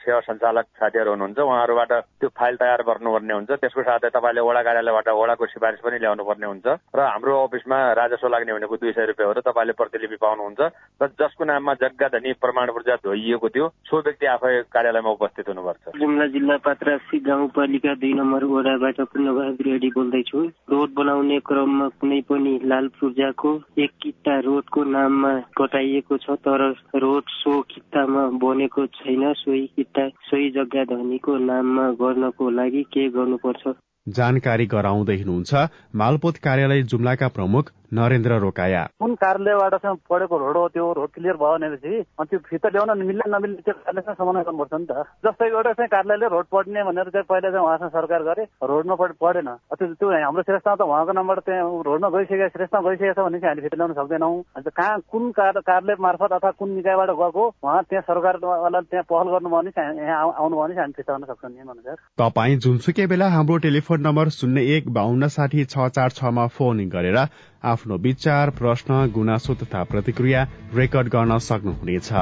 सेवा 0.02 0.20
सञ्चालक 0.26 0.66
साथीहरू 0.74 1.10
हुनुहुन्छ। 1.10 1.38
उहाँहरूबाट 1.38 1.92
त्यो 2.18 2.28
फाइल 2.34 2.56
तयार 2.58 2.82
गर्नुपर्ने 2.82 3.34
हुन्छ। 3.34 3.50
त्यसको 3.62 3.82
साथै 3.86 4.10
तपाईँले 4.10 4.42
वडा 4.42 4.62
कार्यालयबाट 4.66 5.08
वडाको 5.14 5.46
सिफारिस 5.46 5.80
पनि 5.86 5.98
ल्याउनु 6.02 6.24
पर्ने 6.26 6.46
हुन्छ। 6.50 6.66
र 6.66 6.98
हाम्रो 6.98 7.34
अफिसमा 7.46 7.78
राजस्व 7.94 8.26
लाग्ने 8.26 8.52
भनेको 8.58 8.76
दुई 8.82 8.92
सय 8.92 9.06
रुपियाँहरू 9.14 9.40
तपाईँले 9.46 9.72
प्रतिलिपि 9.78 10.18
पाउनुहुन्छ। 10.18 10.60
र 10.98 11.06
जसको 11.14 11.44
नाममा 11.46 11.74
जग्गा 11.78 12.08
धनी 12.10 12.32
प्रमाण 12.42 12.68
पूर्जा 12.74 12.96
धोइएको 13.06 13.48
थियो 13.54 13.66
सो 13.86 14.02
व्यक्ति 14.02 14.26
आफै 14.34 14.52
कार्यालयमा 14.74 15.10
उपस्थित 15.14 15.48
हुनुपर्छ। 15.48 15.94
जुम्ला 15.94 16.26
जिल्ला 16.34 16.56
पात्रासी 16.66 17.18
गाउँपालिका 17.22 17.94
दुई 18.02 18.12
नम्बर 18.18 18.44
वडाबाट 18.50 18.98
पूर्णबहादुर 19.12 19.66
रेडी 19.68 19.90
बोल्दैछु। 19.94 20.38
रोड 20.72 20.90
बनाउने 20.98 21.38
क्रममा 21.46 21.88
कुनै 22.00 22.20
पनि 22.26 22.54
लाल 22.66 22.88
पूर्जाको 22.98 23.50
एक 23.78 23.92
किट्टा 24.02 24.34
रोडको 24.48 24.84
नाममा 24.90 25.32
कटाइएको 25.54 26.16
छ 26.18 26.40
तर 26.42 26.66
रोड 26.96 27.27
सो 27.28 27.60
किट्टामा 27.62 28.26
बनेको 28.42 28.86
छैन 28.86 29.32
सोही 29.34 29.66
किट्टा 29.76 30.08
सोही 30.08 30.50
जग्गा 30.50 30.84
धनीको 30.84 31.36
नाममा 31.36 31.90
गर्नको 32.00 32.50
लागि 32.50 32.82
के 32.82 33.08
गर्नुपर्छ? 33.08 33.68
जानकारी 34.08 34.66
गराउँदै 34.66 35.16
हुनुहुन्छ 35.18 35.68
मालपोत 35.96 36.36
कार्यालय 36.44 36.82
जुम्लाका 36.90 37.28
प्रमुख 37.28 37.72
नरेन्द्र 37.88 38.36
रोकाया। 38.38 38.82
कुन 39.00 39.14
कार्यालयबाट 39.16 39.74
चाहिँ 39.82 39.96
पढेको 40.10 40.36
रोड 40.38 40.56
हो 40.56 40.66
त्यो 40.68 40.92
रोड 40.92 41.10
क्लियर 41.14 41.36
भयो 41.40 41.52
भनेपछि 41.56 41.92
अनि 42.20 42.26
त्यो 42.28 42.38
फिर्ता 42.48 42.68
ल्याउन 42.68 42.90
मिल्ने 43.00 43.26
नमिल्ने 43.32 43.62
त्यो 43.64 43.74
कार्यालयसँग 43.74 44.16
समन्वय 44.20 44.44
गर्नुपर्छ 44.44 44.74
नि 44.74 44.86
त। 44.90 44.92
जस्तै 45.24 45.46
एउटा 45.48 45.72
चाहिँ 45.72 45.88
कार्यालयले 45.88 46.28
रोड 46.28 46.46
पढ्ने 46.52 46.84
भनेर 46.84 47.08
चाहिँ 47.14 47.26
पहिला 47.32 47.50
चाहिँ 47.50 47.64
उहाँसँग 47.64 47.92
सरकार 47.96 48.22
गरे 48.28 48.44
रोडमा 48.70 48.94
पढेन। 49.00 49.48
त्यो 49.72 49.86
त्यो 49.96 50.08
हाम्रो 50.12 50.42
श्रेष्ठमा 50.44 50.74
त 50.76 50.82
उहाँको 50.84 51.12
नम्बर 51.16 51.38
त्यहाँ 51.48 51.64
रोडमा 51.88 52.08
गइसकेको 52.12 52.48
श्रेष्ठमा 52.52 52.80
गइसकेको 52.88 53.14
छ 53.16 53.24
भने 53.24 53.40
चाहिँ 53.40 53.48
हामीले 53.48 53.64
फिर्ता 53.64 53.76
ल्याउन 53.80 53.96
सक्दैनौँ। 53.96 54.36
अन्त 54.56 54.68
कहाँ 54.68 55.00
कुन 55.08 55.24
कार्यालय 55.40 55.96
मार्फत 55.96 56.32
अथवा 56.36 56.50
कुन 56.60 56.68
निकायबाट 56.76 57.10
गएको 57.24 57.44
उहाँ 57.64 57.82
त्यहाँ 57.88 58.04
सरकारवाला 58.04 58.80
त्यहाँ 58.84 59.06
पहल 59.08 59.26
गर्नुभयो 59.32 59.56
भने 59.56 59.70
चाहिँ 59.72 59.96
यहाँ 59.96 60.20
आउनुभयो 60.36 60.60
भने 60.60 60.74
चाहिँ 60.76 60.84
हामी 60.84 60.96
फिर्ता 61.00 61.12
गर्न 61.16 61.24
सक्छौँ 61.32 61.72
अनुसार 61.72 61.96
तपाईँ 62.20 62.56
जुनसुकै 62.60 63.06
बेला 63.08 63.26
हाम्रो 63.32 63.56
टेलिफोन 63.64 63.97
नम्बर 64.00 64.28
शून्य 64.28 64.76
एक 64.76 64.88
बाहन्न 64.88 65.28
साठी 65.28 65.64
छ 65.64 65.88
चार 65.88 66.10
छमा 66.10 66.46
फोन 66.46 66.88
गरेर 66.88 67.18
आफ्नो 67.64 67.96
विचार 67.98 68.50
प्रश्न 68.50 69.06
गुनासो 69.14 69.54
तथा 69.54 69.82
प्रतिक्रिया 69.84 70.46
रेकर्ड 70.74 71.08
गर्न 71.08 71.38
सक्नुहुनेछ। 71.38 72.12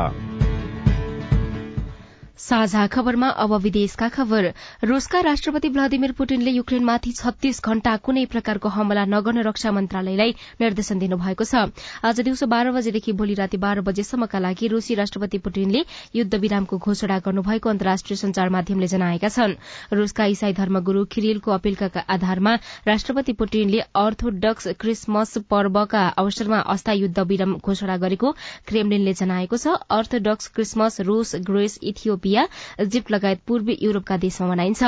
साझा 2.39 2.87
खबरमा 2.87 3.29
अब 3.29 3.53
विदेशका 3.57 4.09
खबर। 4.09 4.53
रूसका 4.85 5.21
राष्ट्रपति 5.21 5.69
भ्लादिमिर 5.69 6.13
पुटिनले 6.13 6.51
युक्रेनमाथि 6.51 7.13
छत्तीस 7.13 7.61
घण्टा 7.65 7.97
कुनै 7.99 8.25
प्रकारको 8.27 8.69
हमला 8.69 9.05
नगर्न 9.07 9.43
रक्षा 9.43 9.71
मन्त्रालयलाई 9.73 10.35
निर्देशन 10.61 10.99
दिनुभएको 10.99 11.45
छ। 11.45 11.73
आज 12.05 12.21
दिउँसो 12.21 12.47
बाह्र 12.47 12.73
बजेदेखि 12.73 13.13
भोलि 13.13 13.35
राति 13.35 13.57
बाह्र 13.57 13.81
बजेसम्मका 13.81 14.39
लागि 14.39 14.69
रूसी 14.69 14.95
राष्ट्रपति 14.95 15.39
पुटिनले 15.39 15.85
युद्ध 16.15 16.35
विरामको 16.37 16.79
घोषणा 16.79 17.19
गर्नुभएको 17.25 17.71
अन्तर्राष्ट्रिय 17.71 18.17
संचार 18.17 18.49
माध्यमले 18.51 18.87
जनाएका 18.87 19.29
छन्। 19.29 19.57
रूसका 19.93 20.25
इसाई 20.27 20.53
धर्मगुरू 20.53 21.05
खिरिलको 21.09 21.53
अपीलका 21.53 22.05
आधारमा 22.07 22.55
राष्ट्रपति 22.87 23.33
पुटिनले 23.33 23.81
अर्थोडक्स 23.97 24.69
क्रिसमस 24.77 25.37
पर्वका 25.49 26.07
अवसरमा 26.19 26.61
अस्थायी 26.69 27.01
युद्ध 27.01 27.19
विराम 27.19 27.57
घोषणा 27.57 27.97
गरेको 27.97 28.35
क्रेमलिनले 28.69 29.15
जनाएको 29.15 29.57
छ। 29.57 29.81
अर्थोडक्स 29.91 30.49
क्रिसमस 30.53 31.01
रूस 31.03 31.35
ग्रेस 31.43 31.79
इथियोपिया 31.83 32.25
सर्बिया 32.27 32.47
इजिप्ट 32.81 33.11
लगायत 33.13 33.41
पूर्वी 33.47 33.79
युरोपका 33.83 34.17
देशमा 34.19 34.47
मनाइन्छ। 34.49 34.83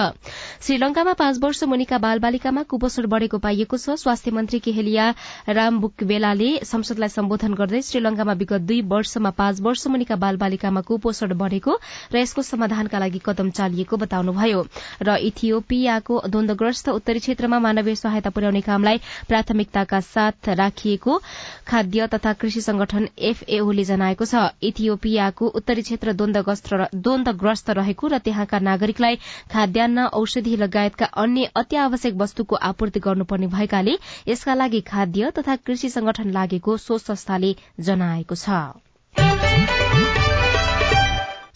श्रीलंकामा 0.67 1.13
पाँच 1.15 1.39
वर्ष 1.39 1.63
मुनिका 1.65 1.99
बालबालिकामा 1.99 2.63
कुपोषण 2.65 3.07
बढ़ेको 3.07 3.39
पाइएको 3.39 3.77
छ। 3.79 3.95
स्वास्थ्य 3.97 4.31
मन्त्री 4.31 4.59
केहेलिया 4.59 5.05
रामबुकबेलाले 5.49 6.51
संसदलाई 6.65 7.09
सम्बोधन 7.09 7.55
गर्दै 7.55 7.83
श्रीलंकामा 7.83 8.33
विगत 8.35 8.61
दुई 8.67 8.81
वर्षमा 8.91 9.31
पाँच 9.39 9.61
वर्ष 9.61 9.87
मुनिका 9.87 10.17
बालबालिकामा 10.19 10.81
कुपोषण 10.83 11.35
बढ़ेको 11.39 11.79
र 12.13 12.19
यसको 12.19 12.43
समाधानका 12.43 12.99
लागि 12.99 13.21
कदम 13.25 13.51
चालिएको 13.55 13.97
बताउनुभयो। 13.97 14.61
र 15.03 15.17
इथियोपियाको 15.23 16.21
द्वन्दग्रस्त 16.27 16.89
उत्तरी 16.91 17.19
क्षेत्रमा 17.21 17.59
मानवीय 17.61 17.95
सहायता 17.95 18.31
पुर्याउने 18.31 18.61
कामलाई 18.67 18.99
प्राथमिकताका 19.29 20.01
साथ 20.03 20.49
राखिएको 20.59 21.21
खाद्य 21.69 22.07
तथा 22.09 22.33
कृषि 22.35 22.61
संगठन 22.61 23.09
एफएओले 23.31 23.85
जनाएको 23.85 24.25
छ। 24.25 24.51
इथियोपियाको 24.63 25.47
उत्तरी 25.59 25.83
क्षेत्र 25.83 26.13
द्वन्द 26.13 27.28
ग्रस्त 27.35 27.71
रहेको 27.71 28.09
र 28.09 28.19
त्यहाँका 28.19 28.59
नागरिकलाई 28.61 29.17
खाद्यान्न 29.53 30.07
औषधि 30.15 30.57
लगायतका 30.57 31.07
अन्य 31.19 31.51
अत्यावश्यक 31.57 32.15
वस्तुको 32.17 32.57
आपूर्ति 32.65 33.01
गर्नुपर्ने 33.01 33.47
भएकाले 33.49 33.99
यसका 34.29 34.55
लागि 34.55 34.81
खाद्य 34.89 35.31
तथा 35.39 35.57
कृषि 35.57 35.89
संगठन 35.91 36.31
लागेको 36.31 36.77
सो 36.79 36.99
संस्थाले 36.99 37.55
जनाएको 37.81 38.35
छ। 38.35 38.47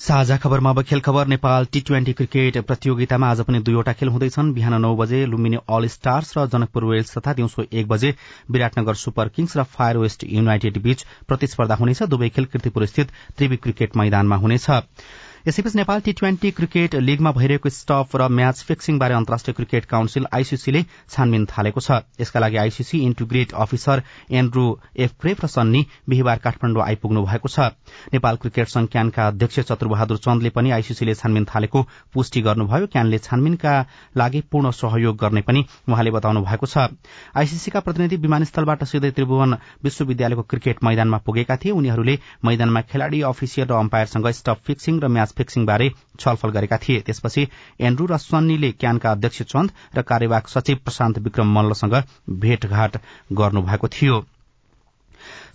साझा 0.02 0.36
खबरमा 0.36 0.70
अब 0.70 0.82
खेल 0.82 1.00
खबर 1.00 1.26
नेपाल 1.26 1.64
टी 1.72 1.80
ट्वेन्टी 1.80 2.12
क्रिकेट 2.12 2.56
प्रतियोगितामा 2.66 3.28
आज 3.30 3.40
पनि 3.40 3.58
दुईवटा 3.62 3.92
खेल 3.92 4.08
हुँदैछन्। 4.08 4.52
बिहान 4.52 4.74
नौ 4.82 4.94
बजे 4.96 5.24
लुम्बिनी 5.26 5.58
अल 5.70 5.86
स्टार्स 5.86 6.32
र 6.38 6.46
जनकपुर 6.46 6.84
वेल्स 6.84 7.18
तथा 7.18 7.32
दिउँसो 7.32 7.64
एक 7.72 7.88
बजे 7.88 8.14
विराटनगर 8.50 8.94
सुपर 8.94 9.28
किङ्स 9.28 9.56
र 9.56 9.62
फायर 9.62 9.96
वेस्ट 9.98 10.24
युनाइटेड 10.26 10.82
बीच 10.82 11.04
प्रतिस्पर्धा 11.28 11.74
हुनेछ। 11.74 12.02
दुवै 12.04 12.28
खेल 12.28 12.44
किर्तिपुर 12.44 12.86
स्थित 12.86 13.10
त्रिवी 13.38 13.56
क्रिकेट 13.56 13.96
मैदानमा 13.96 14.36
हुनेछ। 14.36 14.66
यसैबीच 15.42 15.74
नेपाल 15.76 16.00
टी 16.00 16.12
ट्वेन्टी 16.12 16.50
क्रिकेट 16.52 16.94
लीगमा 16.96 17.30
भइरहेको 17.34 17.68
स्टफ 17.68 18.14
र 18.16 18.26
म्याच 18.30 18.62
फिक्सिङबारे 18.64 19.14
अन्तर्राष्ट्रिय 19.14 19.54
क्रिकेट 19.54 19.84
काउन्सिल 19.84 20.26
आईसीसीले 20.32 20.82
छानबिन 21.10 21.46
थालेको 21.50 21.80
छ। 21.80 21.98
यसका 22.20 22.40
लागि 22.40 22.56
ICC 22.56 22.98
integrity 23.02 23.52
officer 23.58 24.02
Andrew 24.30 24.66
Ephgrave 25.20 25.44
र 25.44 25.46
सन्नी 25.50 25.80
बिहिबार 26.08 26.38
काठमाडौँ 26.44 26.82
आइपुग्नु 26.84 27.22
भएको 27.26 27.48
छ। 27.48 27.58
नेपाल 28.14 28.36
क्रिकेट 28.38 28.68
संघ 28.68 28.86
क्यानका 28.88 29.26
अध्यक्ष 29.26 29.58
चतुरबहादुर 29.66 30.18
चन्दले 30.22 30.50
पनि 30.54 30.70
आईसीसीले 30.78 31.14
छानबिन 31.14 31.44
थालेको 31.50 31.82
पुष्टि 32.14 32.40
गर्नुभयो। 32.46 32.86
क्यानले 32.94 33.18
छानबिनका 33.18 33.74
लागि 34.14 34.40
पूर्ण 34.46 34.70
सहयोग 34.70 35.18
गर्ने 35.18 35.42
पनि 35.42 35.64
उहाँले 35.90 36.10
बताउनु 36.12 36.44
भएको 36.46 36.66
छ। 36.66 36.86
आईसीसीका 37.34 37.80
प्रतिनिधि 37.82 38.16
विमानस्थलबाट 38.28 38.84
सिधै 38.86 39.10
त्रिभुवन 39.10 39.58
विश्वविद्यालयको 39.82 40.42
क्रिकेट 40.54 40.84
मैदानमा 40.84 41.18
पुगेका 41.26 41.56
थिए। 41.58 41.74
उनीहरूले 41.74 42.18
मैदानमा 42.46 42.86
खेलाड़ी 42.86 43.22
अफिसियल 43.26 43.68
र 43.68 43.82
अम्पायरसँग 43.82 44.30
स्टफ 44.38 44.62
फिक्सिङ 44.70 45.02
र 45.02 45.08
म्याच 45.10 45.30
फिक्सिङबारे 45.32 45.88
छलफल 46.20 46.50
गरेका 46.50 46.76
थिए। 46.78 47.00
त्यसपछि 47.00 47.48
एन्ड्रू 47.80 48.06
र 48.06 48.16
सन्नीले 48.18 48.70
क्यानका 48.74 49.10
अध्यक्ष 49.10 49.42
चन्द 49.44 49.70
र 49.96 50.02
कार्यवाहक 50.02 50.48
सचिव 50.48 50.76
प्रशान्त 50.84 51.18
विक्रम 51.18 51.54
मल्लसँग 51.54 51.96
भेटघाट 52.40 52.96
गर्नुभएको 53.32 53.88
थियो। 53.88 54.24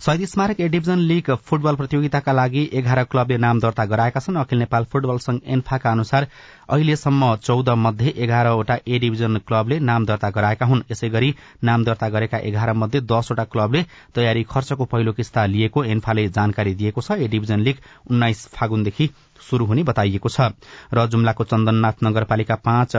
शहीद 0.00 0.24
स्मारक 0.24 0.60
ए 0.60 0.66
डिभिजन 0.68 0.98
लीग 1.02 1.30
फुटबल 1.44 1.74
प्रतियोगिताका 1.76 2.32
लागि 2.32 2.62
एघार 2.72 3.02
क्लबले 3.04 3.36
नाम 3.36 3.60
दर्ता 3.60 3.84
गराएका 3.84 4.20
छन्। 4.20 4.36
अखिल 4.38 4.58
नेपाल 4.58 4.84
फुटबल 4.92 5.18
संघ 5.18 5.40
एन्फाका 5.48 5.90
अनुसार 5.90 6.26
अहिलेसम्म 6.68 7.34
चौध 7.38 7.68
मध्ये 7.76 8.12
एघारवटा 8.16 8.76
ए 8.78 8.98
डिभिजन 8.98 9.36
क्लबले 9.46 9.78
नाम 9.80 10.06
दर्ता 10.06 10.30
गराएका 10.30 10.66
हुन्। 10.66 10.82
यसै 10.90 11.08
गरी 11.10 11.34
नाम 11.64 11.84
दर्ता 11.84 12.08
गरेका 12.08 12.38
एघार 12.40 12.72
मध्ये 12.74 13.00
दसवटा 13.02 13.44
क्लबले 13.46 13.82
तयारी 14.14 14.42
खर्चको 14.46 14.84
पहिलो 14.86 15.12
किस्ता 15.12 15.46
लिएको 15.48 15.84
एन्फाले 15.86 16.28
जानकारी 16.30 16.74
दिएको 16.74 17.00
छ। 17.00 17.10
ए 17.12 17.28
डिभिजन 17.28 17.60
लीग 17.60 17.76
उन्नाइस 18.10 18.46
फागुनदेखि 18.54 19.10
शुरू 19.40 19.64
हुने 19.66 19.82
बताइएको 19.82 20.28
छ। 20.28 20.54
र 20.94 21.06
जुम्लाको 21.08 21.44
चन्दननाथ 21.44 22.04
नगरपालिका 22.04 22.54
पाँच 22.60 22.96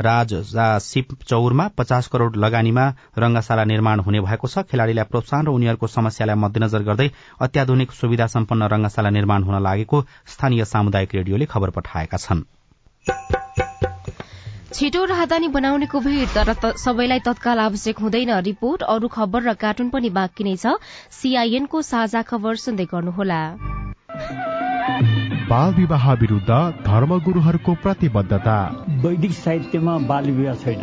राज 0.00 0.34
सिप 0.82 1.16
चौरमा 1.24 1.68
पचास 1.78 2.06
करोड़ 2.08 2.36
लगानीमा 2.36 2.86
रंगशाला 3.18 3.64
निर्माण 3.64 4.00
हुने 4.00 4.20
भएको 4.20 4.48
छ। 4.48 4.64
खेलाड़ीलाई 4.66 5.04
प्रोत्साहन 5.06 5.46
र 5.46 5.50
उनीहरूको 5.50 5.86
समस्यालाई 5.88 6.40
मध्यनजर 6.42 6.82
गर्दै 6.84 7.08
अत्याधुनिक 7.40 7.92
सुविधा 7.92 8.26
सम्पन्न 8.30 8.72
रंगशाला 8.72 9.10
निर्माण 9.10 9.42
हुन 9.42 9.62
लागेको 9.62 10.02
स्थानीय 10.28 10.64
सामुदायिक 10.66 11.14
रेडियोले 11.14 11.46
खबर 11.48 11.70
पठाएका 11.78 12.18
छन्। 12.18 12.42
छिटो 14.74 15.04
राहदानी 15.04 15.48
बनाउनेको 15.54 16.00
भीड़ 16.00 16.28
तर 16.28 16.72
सबैलाई 16.76 17.20
तत्काल 17.20 17.58
आवश्यक 17.60 17.98
हुँदैन। 17.98 18.30
रिपोर्ट 18.42 18.82
अरू 18.84 19.08
खबर 19.08 19.42
र 19.42 19.54
कार्टुन 19.56 19.90
पनि 19.90 20.10
बाँकी 20.10 20.44
नै 20.44 20.56
छ। 20.56 20.80
सीआईएनको 21.12 21.82
साझा 21.82 22.22
खबर 22.24 22.56
सुन्दै 22.58 22.86
गर्नुहोला। 22.90 23.40
बाल 25.48 25.74
विवाह 25.74 26.12
विरूद्ध 26.14 26.50
धर्मगुरूहरूको 26.82 27.72
प्रतिबद्धता। 27.82 28.56
वैदिक 29.04 29.32
साहित्यमा 29.34 29.98
बाल 30.08 30.30
विवाह 30.32 30.54
छैन। 30.56 30.82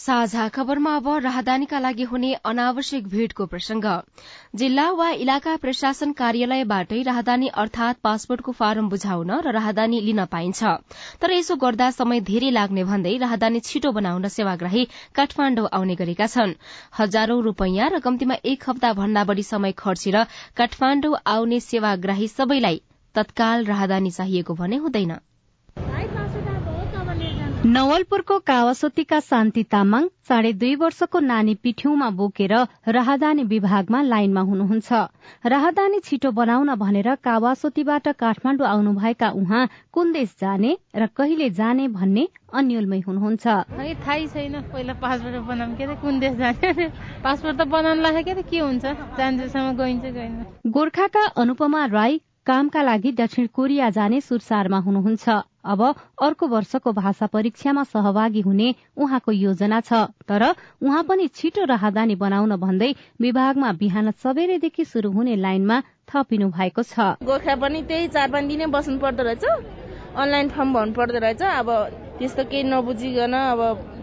साझा 0.00 0.44
खबरमा 0.48 0.94
अब 0.96 1.08
राहदानीका 1.22 1.78
लागि 1.78 2.04
हुने 2.10 2.28
अनावश्यक 2.50 3.08
भीड़को 3.08 3.46
प्रसंग। 3.46 3.84
जिल्ला 4.54 4.86
वा 5.00 5.08
इलाका 5.24 5.56
प्रशासन 5.56 6.12
कार्यालयबाटै 6.20 7.00
राहदानी 7.02 7.48
अर्थात 7.54 8.00
पासपोर्टको 8.02 8.52
फारम 8.60 8.88
बुझाउन 8.88 9.30
र 9.46 9.52
राहदानी 9.58 10.00
लिन 10.00 10.24
पाइन्छ। 10.32 10.72
तर 11.20 11.32
यसो 11.32 11.56
गर्दा 11.66 11.90
समय 11.90 12.20
धेरै 12.32 12.50
लाग्ने 12.50 12.84
भन्दै 12.88 13.16
राहदानी 13.26 13.60
छिटो 13.62 13.92
बनाउन 13.92 14.28
सेवाग्राही 14.32 14.88
काठमाण्डु 15.14 15.68
आउने 15.70 16.00
गरेका 16.00 16.32
छन्। 16.34 16.58
हजारौं 16.98 17.40
रूपियाँ 17.42 17.90
र 17.90 18.00
कम्तीमा 18.00 18.42
एक 18.46 18.68
हप्ता 18.68 18.92
भन्दा 19.04 19.24
बढ़ी 19.24 19.48
समय 19.52 19.80
खर्चेर 19.84 20.22
काठमाण्डु 20.56 21.16
आउने 21.38 21.60
सेवाग्राही 21.62 22.28
सबैलाई 22.30 22.86
तत्काल 23.14 23.64
राहदानी 23.66 24.10
चाहिएको 24.12 24.62
भने 24.62 24.86
हुँदैन। 24.86 25.20
नवलपुरको 27.64 28.38
कावासोतीका 28.40 29.18
शान्ति 29.20 29.62
तामाङ 29.72 30.04
साढे 30.28 30.52
दुई 30.60 30.74
वर्षको 30.80 31.18
नानी 31.20 31.54
पिठ्यौमा 31.60 32.08
बोकेर 32.16 32.52
राहदानी 32.88 33.42
विभागमा 33.44 34.00
लाइनमा 34.02 34.40
हुनुहुन्छ। 34.40 34.92
राहदानी 35.44 35.98
छिटो 36.00 36.30
बनाउन 36.32 36.74
भनेर 36.80 37.14
कावासोतीबाट 37.20 38.08
काठमाण्डु 38.16 38.64
आउनुभएका 38.64 39.28
उहाँ 39.40 39.68
कुन 39.92 40.12
देश 40.12 40.34
जाने 40.40 40.72
र 40.96 41.06
कहिले 41.12 41.50
जाने 41.60 41.88
भन्ने 41.92 42.24
अन्यलमै 42.48 43.00
हुनुहुन्छ। 43.06 43.44
थाहै 43.44 44.26
छैन 44.32 44.56
पहिला 44.72 44.94
पासपोर्ट 45.04 45.44
बनाउनु 45.52 45.76
के 45.76 45.94
कुन 46.00 46.20
देश 46.20 46.34
जाने 46.40 46.88
पासपोर्ट 47.20 47.60
त 47.60 47.68
बनाउनु 47.68 48.00
लाग्यो 48.00 48.40
के 48.40 48.58
हुन्छ? 48.58 48.84
गइन्छ 49.20 50.04
गोर्खाका 50.64 51.24
अनुपमा 51.36 51.84
राई 51.92 52.20
कामका 52.46 52.82
लागि 52.82 53.12
दक्षिण 53.20 53.46
कोरिया 53.52 53.90
जाने 53.92 54.20
सुरसारमा 54.24 54.78
हुनुहुन्छ। 54.80 55.28
अब 55.64 55.82
अर्को 56.22 56.46
वर्षको 56.46 56.92
भाषा 56.92 57.26
परीक्षामा 57.26 57.84
सहभागी 57.84 58.40
हुने 58.40 58.74
उहाँको 58.96 59.32
योजना 59.32 59.80
छ। 59.80 59.92
तर 60.28 60.42
उहाँ 60.82 61.02
पनि 61.04 61.28
छिटो 61.28 61.64
राहदानी 61.64 62.14
बनाउन 62.16 62.56
भन्दै 62.56 62.94
विभागमा 63.20 63.72
बिहान 63.72 64.10
सबेरैदेखि 64.10 64.84
शुरू 64.84 65.10
हुने 65.12 65.36
लाइनमा 65.36 65.82
थपिनु 66.08 66.48
भएको 66.50 66.82
छ। 66.82 67.20
गोर्खा 67.22 67.54
पनि 67.56 67.82
त्यही 67.82 68.08
चार 68.08 68.30
पाँच 68.30 68.44
दिनै 68.44 68.66
बस्नु 68.66 68.98
पर्दो 68.98 69.22
रहेछ। 69.22 69.44
अनलाइन 70.16 70.48
फर्म 70.48 70.72
भर्नु 70.74 70.92
पर्दो 70.92 71.18
रहेछ। 71.18 71.42
अब 71.42 71.68
त्यस्तो 72.20 72.42
केही 72.52 72.62
नबुझिकन 72.68 73.32
अब 73.32 73.60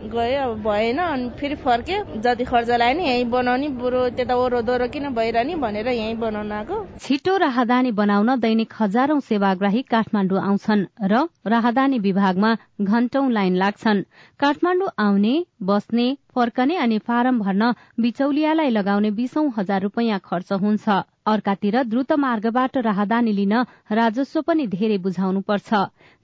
गयो 0.10 0.42
अब 0.44 0.54
भएन 0.66 0.98
अनि 0.98 1.30
फेरि 1.38 1.56
फर्क्यो 1.62 1.98
जति 2.26 2.44
खर्च 2.50 2.70
लाग्यो 2.82 2.98
नि 2.98 3.04
यहीँ 3.06 3.26
बनाउने 3.30 3.68
बुढो 3.78 4.02
त्यता 4.18 4.36
ओरो 4.36 4.62
दोहोरो 4.66 4.88
किन 4.90 5.14
भइरहने 5.14 5.56
भनेर 5.62 5.88
यहीँ 5.88 6.16
बनाउन 6.18 6.52
आएको। 6.52 6.76
छिटो 6.98 7.38
राहदानी 7.38 7.92
बनाउन 7.94 8.30
दैनिक 8.42 8.74
हजारौं 8.80 9.20
सेवाग्राही 9.22 9.82
काठमाडौँ 9.94 10.42
आउँछन् 10.42 10.86
र 11.12 11.14
राहदानी 11.46 12.00
विभागमा 12.02 12.52
घण्टौं 12.82 13.26
लाइन 13.38 13.56
लाग्छन्। 13.62 14.02
काठमाडौँ 14.42 14.90
आउने 14.98 15.36
बस्ने 15.62 16.08
फर्कने 16.34 16.76
अनि 16.78 16.98
फारम 17.06 17.40
भर्न 17.40 17.74
बिचौलियालाई 18.02 18.70
लगाउने 18.70 19.12
बीसौं 19.12 19.46
हजार 19.58 19.82
रूपियाँ 19.82 20.20
खर्च 20.26 20.54
हुन्छ। 20.66 20.90
अर्कातिर 21.28 21.82
द्रुत 21.84 22.12
मार्गबाट 22.20 22.78
राहदानी 22.86 23.32
लिन 23.34 23.54
राजस्व 23.92 24.42
पनि 24.48 24.68
धेरै 24.68 24.98
बुझाउनु 25.06 25.42
पर्छ 25.48 25.70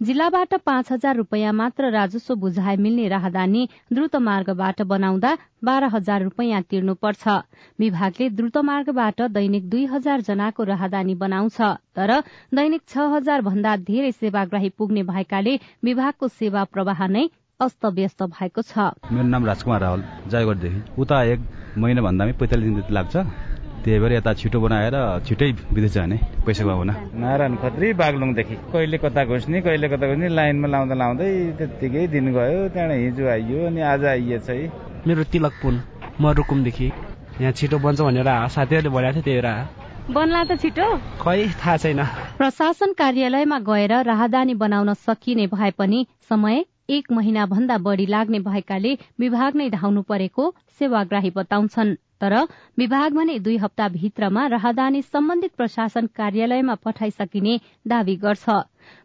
जिल्लाबाट 0.01 0.53
पाँच 0.65 0.91
हजार 0.91 1.15
रूपियाँ 1.15 1.53
मात्र 1.53 1.91
राजस्व 1.91 2.35
बुझाए 2.43 2.75
मिल्ने 2.77 3.07
राहदानी 3.09 3.67
द्रुत 3.93 4.15
मार्गबाट 4.27 4.81
बनाउँदा 4.87 5.35
बाह्र 5.63 5.89
हजार 5.93 6.23
रूपियाँ 6.23 6.61
तिर्नुपर्छ। 6.69 7.27
विभागले 7.79 8.29
द्रुत 8.29 8.57
मार्गबाट 8.63 9.21
दैनिक 9.31 9.69
दुई 9.69 9.85
हजार 9.91 10.21
जनाको 10.21 10.63
राहदानी 10.63 11.15
बनाउँछ 11.15 11.61
तर 11.95 12.19
दैनिक 12.55 12.81
छ 12.87 13.11
हजार 13.13 13.41
भन्दा 13.43 13.75
धेरै 13.83 14.11
सेवाग्राही 14.13 14.69
पुग्ने 14.77 15.03
भएकाले 15.03 15.59
विभागको 15.83 16.27
सेवा 16.29 16.63
प्रवाह 16.73 17.07
नै 17.07 17.29
अस्त 17.59 17.85
व्यस्त 17.85 18.23
भएको 18.23 18.61
छ। 18.61 18.91
मेरो 19.11 19.27
नाम 19.27 19.45
राजकुमार 19.45 19.81
रावल 19.81 20.03
जयगढदेखि। 20.27 20.81
उता 21.01 21.23
एक 21.23 21.39
महिना 21.77 22.01
भन्दा 22.01 22.25
पैँतालिस 22.39 22.69
दिन 22.69 22.83
लाग्छ। 22.91 23.15
त्यही 23.83 23.99
भएर 23.99 24.13
यता 24.13 24.33
छिटो 24.39 24.59
बनाएर 24.63 24.95
छिटै 25.27 25.49
विदेश 25.75 25.91
जाने 25.93 26.17
पैसा 26.45 26.63
हुन 26.63 26.89
नारायण 27.19 27.55
खत्री 27.63 27.87
बागलुङदेखि। 28.01 28.55
कहिले 28.73 28.97
कता 29.03 29.21
घुस्ने 29.27 29.61
कहिले 29.61 29.87
कता 29.93 30.05
घुस्ने 30.07 30.27
लाइनमा 30.37 30.67
लाउँदा 30.73 30.95
लाउँदै 31.01 31.29
त्यत्तिकै 31.59 32.07
दिन 32.15 32.25
गयो 32.33 32.59
त्यहाँबाट 32.73 32.99
हिजो 33.03 33.23
आइयो 33.35 33.59
अनि 33.67 33.81
आज 33.91 34.05
आइएछ 34.13 34.49
है। 34.49 34.71
मेरो 35.07 35.23
तिलक 35.31 35.53
पुन 35.61 35.75
म 36.21 36.31
रुकुमदेखि। 36.39 36.87
यहाँ 37.41 37.51
छिटो 37.59 37.77
बन्छ 37.83 37.99
भनेर 38.01 38.29
साथीहरूले 38.55 38.89
भनेको 38.95 39.19
थियो 39.19 39.23
त्यही 39.23 39.41
भएर। 39.41 40.11
बन्ला 40.15 40.43
त 40.43 40.51
छिटो। 40.61 40.87
खै 41.23 41.39
थाहा 41.59 41.77
छैन। 41.83 41.99
प्रशासन 42.39 42.93
कार्यालयमा 42.99 43.57
गएर 43.67 43.93
राहदानी 44.03 44.53
बनाउन 44.63 44.93
सकिने 45.07 45.47
भए 45.47 45.71
पनि 45.79 45.99
समय 46.29 46.63
एक 46.95 47.11
महिना 47.11 47.45
भन्दा 47.51 47.77
बढ़ी 47.87 48.05
लाग्ने 48.05 48.39
भएकाले 48.47 48.91
विभाग 49.19 49.55
नै 49.55 49.69
धाउनु 49.75 50.01
परेको 50.07 50.43
सेवाग्राही 50.79 51.31
बताउँछन्। 51.35 51.95
तर 52.23 52.35
विभाग 52.77 53.13
भने 53.13 53.37
दुई 53.39 53.57
हप्ता 53.57 53.87
भित्रमा 53.89 54.45
राहदानी 54.47 55.01
सम्बन्धित 55.03 55.55
प्रशासन 55.55 56.05
कार्यालयमा 56.15 56.75
पठाइसकिने 56.85 57.59
दावी 57.87 58.15
गर्छ। 58.17 58.49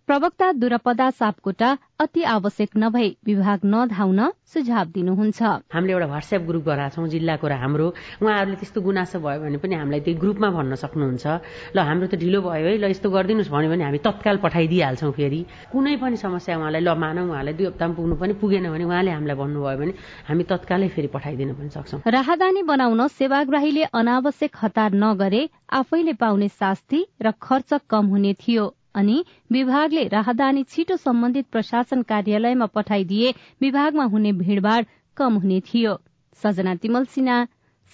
प्रवक्ता 0.08 0.46
दुरपदा 0.52 1.10
सापकोटा 1.10 1.70
अति 2.00 2.22
आवश्यक 2.24 2.70
नभई 2.76 3.08
विभाग 3.26 3.60
नधाउन 3.64 4.20
सुझाव 4.48 4.86
दिनुहुन्छ। 4.94 5.42
हामीले 5.74 5.92
एउटा 5.92 6.06
व्हाट्सएप 6.06 6.42
ग्रुप 6.48 6.64
गराएको 6.64 6.94
छौँ 6.96 7.08
जिल्लाको 7.08 7.46
र 7.48 7.52
हाम्रो। 7.52 7.86
उहाँहरूले 8.22 8.56
त्यस्तो 8.56 8.80
गुनासो 8.80 9.18
भयो 9.20 9.40
भने 9.44 9.58
पनि 9.60 9.74
हामीलाई 9.76 10.00
त्यही 10.00 10.18
ग्रुपमा 10.18 10.48
भन्न 10.48 10.74
सक्नुहुन्छ। 10.80 11.26
ल 11.74 11.78
हाम्रो 11.78 12.06
त 12.08 12.14
ढिलो 12.16 12.40
भयो 12.40 12.66
है। 12.66 12.76
ल 12.80 12.84
यस्तो 12.88 13.08
गरिदिनुहोस् 13.10 13.52
भन्यो 13.52 13.68
भने 13.68 13.84
हामी 13.84 13.98
तत्काल 14.00 14.36
पठाइदिइहाल्छौँ 14.40 15.12
फेरि। 15.12 15.40
कुनै 15.72 15.96
पनि 16.00 16.16
समस्या 16.16 16.56
उहाँलाई 16.56 16.80
ल 16.80 16.90
मानौ 16.96 17.22
उहाँलाई। 17.28 17.54
दुई 17.58 17.66
हप्तामा 17.68 17.94
पुग्नु 17.94 18.14
पनि 18.16 18.32
पुगेन 18.40 18.64
भने 18.72 18.84
उहाँले 18.88 19.10
हामीलाई 19.12 19.36
भन्नुभयो 19.36 19.76
भने 19.76 19.92
हामी 20.24 20.44
तत्कालै 20.48 20.88
फेरि 20.88 21.08
पठाइदिन 21.12 21.52
पनि 21.52 21.70
सक्छौँ। 21.76 22.00
राहदानी 22.08 22.62
बनाउन 22.64 23.06
सेवाग्राहीले 23.12 23.82
अनावश्यक 23.92 24.52
हतार 24.56 24.90
नगरे 24.96 25.42
आफैले 25.68 26.12
पाउने 26.16 26.48
शास्ति 26.48 27.00
र 27.20 27.30
खर्च 27.36 27.84
कम 27.90 28.06
हुने 28.08 28.32
थियो। 28.40 28.64
अनि 28.94 29.24
विभागले 29.52 30.06
राहदानी 30.08 30.62
छिटो 30.64 30.96
सम्बन्धित 30.98 31.46
प्रशासन 31.52 32.02
कार्यालयमा 32.04 32.66
पठाइदिए 32.74 33.34
विभागमा 33.60 34.04
हुने 34.04 34.32
भीड़भाड़ 34.34 34.82
कम 35.16 35.34
हुने 35.36 35.60
थियो। 35.66 35.98
सजना 36.42 36.74
तिमल 36.76 37.04
सिन्हा 37.14 37.44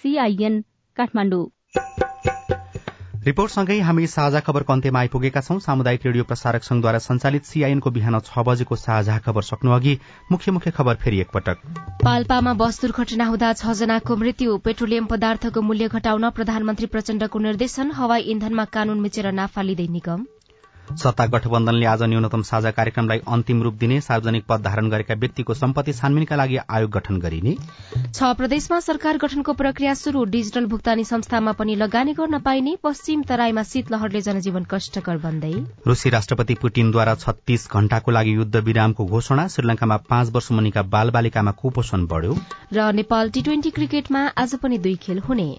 सीआईएन 0.03 0.63
काठमाडौँ। 0.97 1.45
रिपोर्टसँगै 3.25 3.79
हामी 3.81 4.07
साझा 4.07 4.39
खबरको 4.39 4.73
अन्त्यमा 4.73 4.99
आइपुगेका 4.99 5.41
छौं। 5.41 5.57
सामुदायिक 5.59 6.05
रेडियो 6.05 6.23
प्रसारक 6.23 6.63
संघद्वारा 6.63 6.99
संचालित 6.99 7.45
सीआईएनको 7.45 7.91
बिहान 7.91 8.19
छ 8.21 8.43
बजेको 8.45 8.75
साझा 8.77 9.17
खबर 9.25 9.41
सक्नु 9.41 9.71
अघि 9.71 9.97
मुख्य 10.31 10.51
मुख्य 10.51 10.71
खबर 10.71 10.95
फेरि 10.95 11.19
एकपटक। 11.21 11.57
पाल्पामा 12.05 12.53
बस 12.53 12.81
दुर्घटना 12.81 13.25
हुँदा 13.25 13.51
छ 13.53 13.73
जनाको 13.81 14.15
मृत्यु। 14.15 14.57
पेट्रोलियम 14.61 15.05
पदार्थको 15.07 15.61
मूल्य 15.61 15.87
घटाउन 15.89 16.29
प्रधानमन्त्री 16.31 16.87
प्रचण्डको 16.93 17.39
निर्देशन। 17.39 17.91
हवाई 17.91 18.21
इन्धनमा 18.33 18.65
कानून 18.77 19.01
मिचेर 19.01 19.31
नाफा 19.33 19.61
लिँदै 19.61 19.87
निगम। 19.89 20.25
सत्ता 20.93 21.25
गठबन्धनले 21.27 21.85
आज 21.85 22.01
न्यूनतम 22.03 22.41
साझा 22.43 22.71
कार्यक्रमलाई 22.71 23.19
अन्तिम 23.27 23.61
रूप 23.63 23.73
दिने 23.75 23.99
सार्वजनिक 24.01 24.43
पद 24.49 24.61
धारण 24.63 24.89
गरेका 24.89 25.13
व्यक्तिको 25.15 25.53
सम्पत्ति 25.53 25.93
छानबिनका 25.93 26.35
लागि 26.35 26.57
आयोग 26.57 26.91
गठन 26.91 27.17
गरिने। 27.19 27.55
छ 28.09 28.29
प्रदेशमा 28.37 28.79
सरकार 28.79 29.17
गठनको 29.17 29.53
प्रक्रिया 29.55 29.93
शुरू 29.95 30.23
डिजिटल 30.27 30.65
भुक्तानी 30.65 31.03
संस्थामा 31.05 31.51
पनि 31.53 31.75
लगानी 31.75 32.13
गर्न 32.13 32.39
पाइने 32.41 32.75
पश्चिम 32.83 33.23
तराईमा 33.23 33.63
शीतलहरले 33.65 34.21
जनजीवन 34.21 34.65
कष्टकर 34.71 35.17
बन्दै। 35.25 35.53
रूसी 35.87 36.09
राष्ट्रपति 36.09 36.55
पुटिनद्वारा 36.61 37.15
छत्तीस 37.15 37.67
घण्टाको 37.73 38.11
लागि 38.11 38.35
युद्ध 38.35 38.55
विरामको 38.57 39.05
घोषणा 39.07 39.47
श्रीलंकामा 39.47 39.97
पाँच 40.09 40.31
वर्ष 40.31 40.51
मुनिका 40.51 40.81
बाल 40.93 41.09
बालिकामा 41.09 41.51
कुपोषण 41.59 42.05
बढ़्यो। 42.07 42.37
र 42.73 42.91
नेपाल 42.93 43.29
टी 43.29 43.41
ट्वेन्टी 43.41 43.69
क्रिकेटमा 43.71 44.25
आज 44.37 44.55
पनि 44.63 44.77
दुई 44.77 44.95
खेल 45.03 45.19
हुने। 45.19 45.49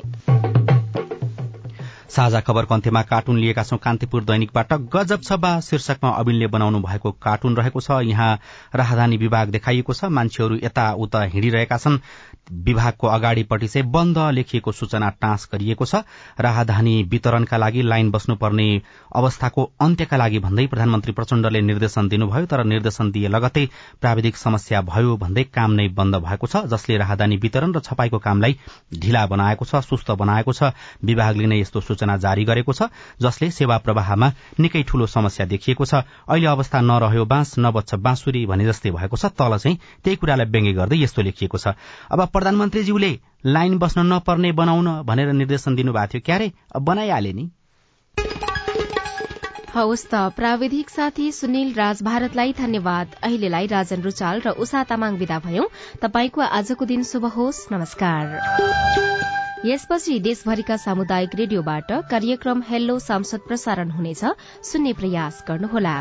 साझा 2.08 2.40
खबरको 2.40 2.74
अन्त्यमा 2.74 3.02
कार्टुन 3.02 3.38
लिएका 3.38 3.62
छौं 3.62 3.78
कान्तिपुर 3.78 4.24
दैनिकबाट। 4.24 4.72
गजब 4.94 5.20
छ 5.22 5.32
बा 5.42 5.50
शीर्षकमा 5.60 6.10
अविनले 6.16 6.46
बनाउनु 6.46 6.80
भएको 6.80 7.10
कार्टुन 7.18 7.56
रहेको 7.56 7.80
छ। 7.80 7.90
यहाँ 8.06 8.38
राहदानी 8.74 9.16
विभाग 9.16 9.50
देखाइएको 9.50 9.92
छ। 9.92 10.04
मान्छेहरू 10.14 10.56
यता 10.62 10.92
उता 10.94 11.22
हिँडिरहेका 11.34 11.76
छन्। 11.76 11.98
विभागको 12.50 13.06
अगाडिपट्टि 13.08 13.68
चाहिँ 13.68 13.90
बन्द 13.90 14.18
लेखिएको 14.34 14.72
सूचना 14.72 15.08
टाँस 15.20 15.48
गरिएको 15.52 15.84
छ। 15.84 16.02
राहदानी 16.40 17.02
वितरणका 17.10 17.56
लागि 17.56 17.82
लाइन 17.82 18.10
बस्नुपर्ने 18.10 18.66
अवस्थाको 19.16 19.62
अन्त्यका 19.80 20.16
लागि 20.16 20.38
भन्दै 20.38 20.66
प्रधानमन्त्री 20.66 21.12
प्रचण्डले 21.12 21.60
निर्देशन 21.62 22.08
दिनुभयो 22.08 22.46
तर 22.46 22.64
निर्देशन 22.64 23.10
दिए 23.10 23.28
लगतै 23.28 23.66
प्राविधिक 24.00 24.36
समस्या 24.36 24.80
भयो 24.82 25.16
भन्दै 25.16 25.44
काम 25.50 25.72
नै 25.72 25.88
बन्द 25.90 26.16
भएको 26.22 26.46
छ 26.46 26.64
जसले 26.70 26.96
राहदानी 26.98 27.36
वितरण 27.36 27.72
र 27.72 27.80
छपाईको 27.80 28.18
कामलाई 28.18 28.56
ढिला 28.94 29.26
बनाएको 29.26 29.64
छ 29.64 29.82
सुस्त 29.82 30.10
बनाएको 30.12 30.52
छ। 30.52 30.70
विभागले 31.02 31.46
नै 31.46 31.60
यस्तो 31.60 31.80
सूचना 31.80 32.16
जारी 32.16 32.44
गरेको 32.44 32.72
छ 32.72 32.88
जसले 33.20 33.50
सेवा 33.50 33.78
प्रवाहमा 33.78 34.30
निकै 34.60 34.82
ठूलो 34.86 35.06
समस्या 35.06 35.46
देखिएको 35.46 35.84
छ। 35.84 36.06
अहिले 36.30 36.46
अवस्था 36.46 36.80
नरह्यो 36.80 37.24
बाँस 37.26 37.54
नबच्छ 37.58 37.94
बाँसुरी 37.96 38.46
भने 38.46 38.64
जस्तै 38.66 38.90
भएको 38.92 39.16
छ 39.16 39.34
तल 39.34 39.58
चाहिँ 39.58 39.78
त्यही 40.04 40.16
कुरालाई 40.16 40.46
व्यङ्ग्य 40.46 40.72
गर्दै 40.72 41.02
यस्तो 41.02 41.22
लेखिएको 41.22 41.58
छ। 41.58 41.74
अब 42.10 42.35
प्रधानमन्त्रीज्यूले 42.36 43.12
लाइन 43.46 43.78
बस्न 43.78 44.06
नपर्ने 44.12 44.52
बनाउन 44.52 44.88
भनेर 45.02 45.32
निर्देशन 45.32 45.74
दिनुभएको 45.74 46.12
थियो। 46.14 46.26
क्यारे? 46.26 46.52
बनाइहाले 46.80 47.32
नि। 47.32 47.50
हवस् 49.74 50.04
त 50.10 50.20
प्राविधिक 50.36 50.90
साथी 50.90 51.32
सुनिल 51.32 51.72
राज 51.74 52.02
भारतलाई 52.02 52.52
धन्यवाद। 52.52 53.16
अहिलेलाई 53.22 53.66
राजन 53.66 54.02
रुचाल 54.02 54.40
र 54.40 54.48
उषा 54.56 54.84
तामाङ 54.84 55.16
विदा 55.16 55.38
भयौं। 55.38 55.66
तपाईँको 56.02 56.40
आजको 56.40 56.84
दिन 56.84 57.02
शुभ 57.02 57.24
होस्। 57.24 57.66
नमस्कार। 57.72 58.24
यसपछि 59.66 60.18
देशभरिका 60.20 60.76
सामुदायिक 60.76 61.30
रेडियोबाट 61.34 61.92
कार्यक्रम 61.92 62.62
हेल्लो 62.68 62.98
सांसद 62.98 63.40
प्रसारण 63.48 63.90
हुनेछ। 63.90 64.24
सुन्ने 64.62 64.92
प्रयास 64.92 65.44
गर्नुहोला। 65.48 65.96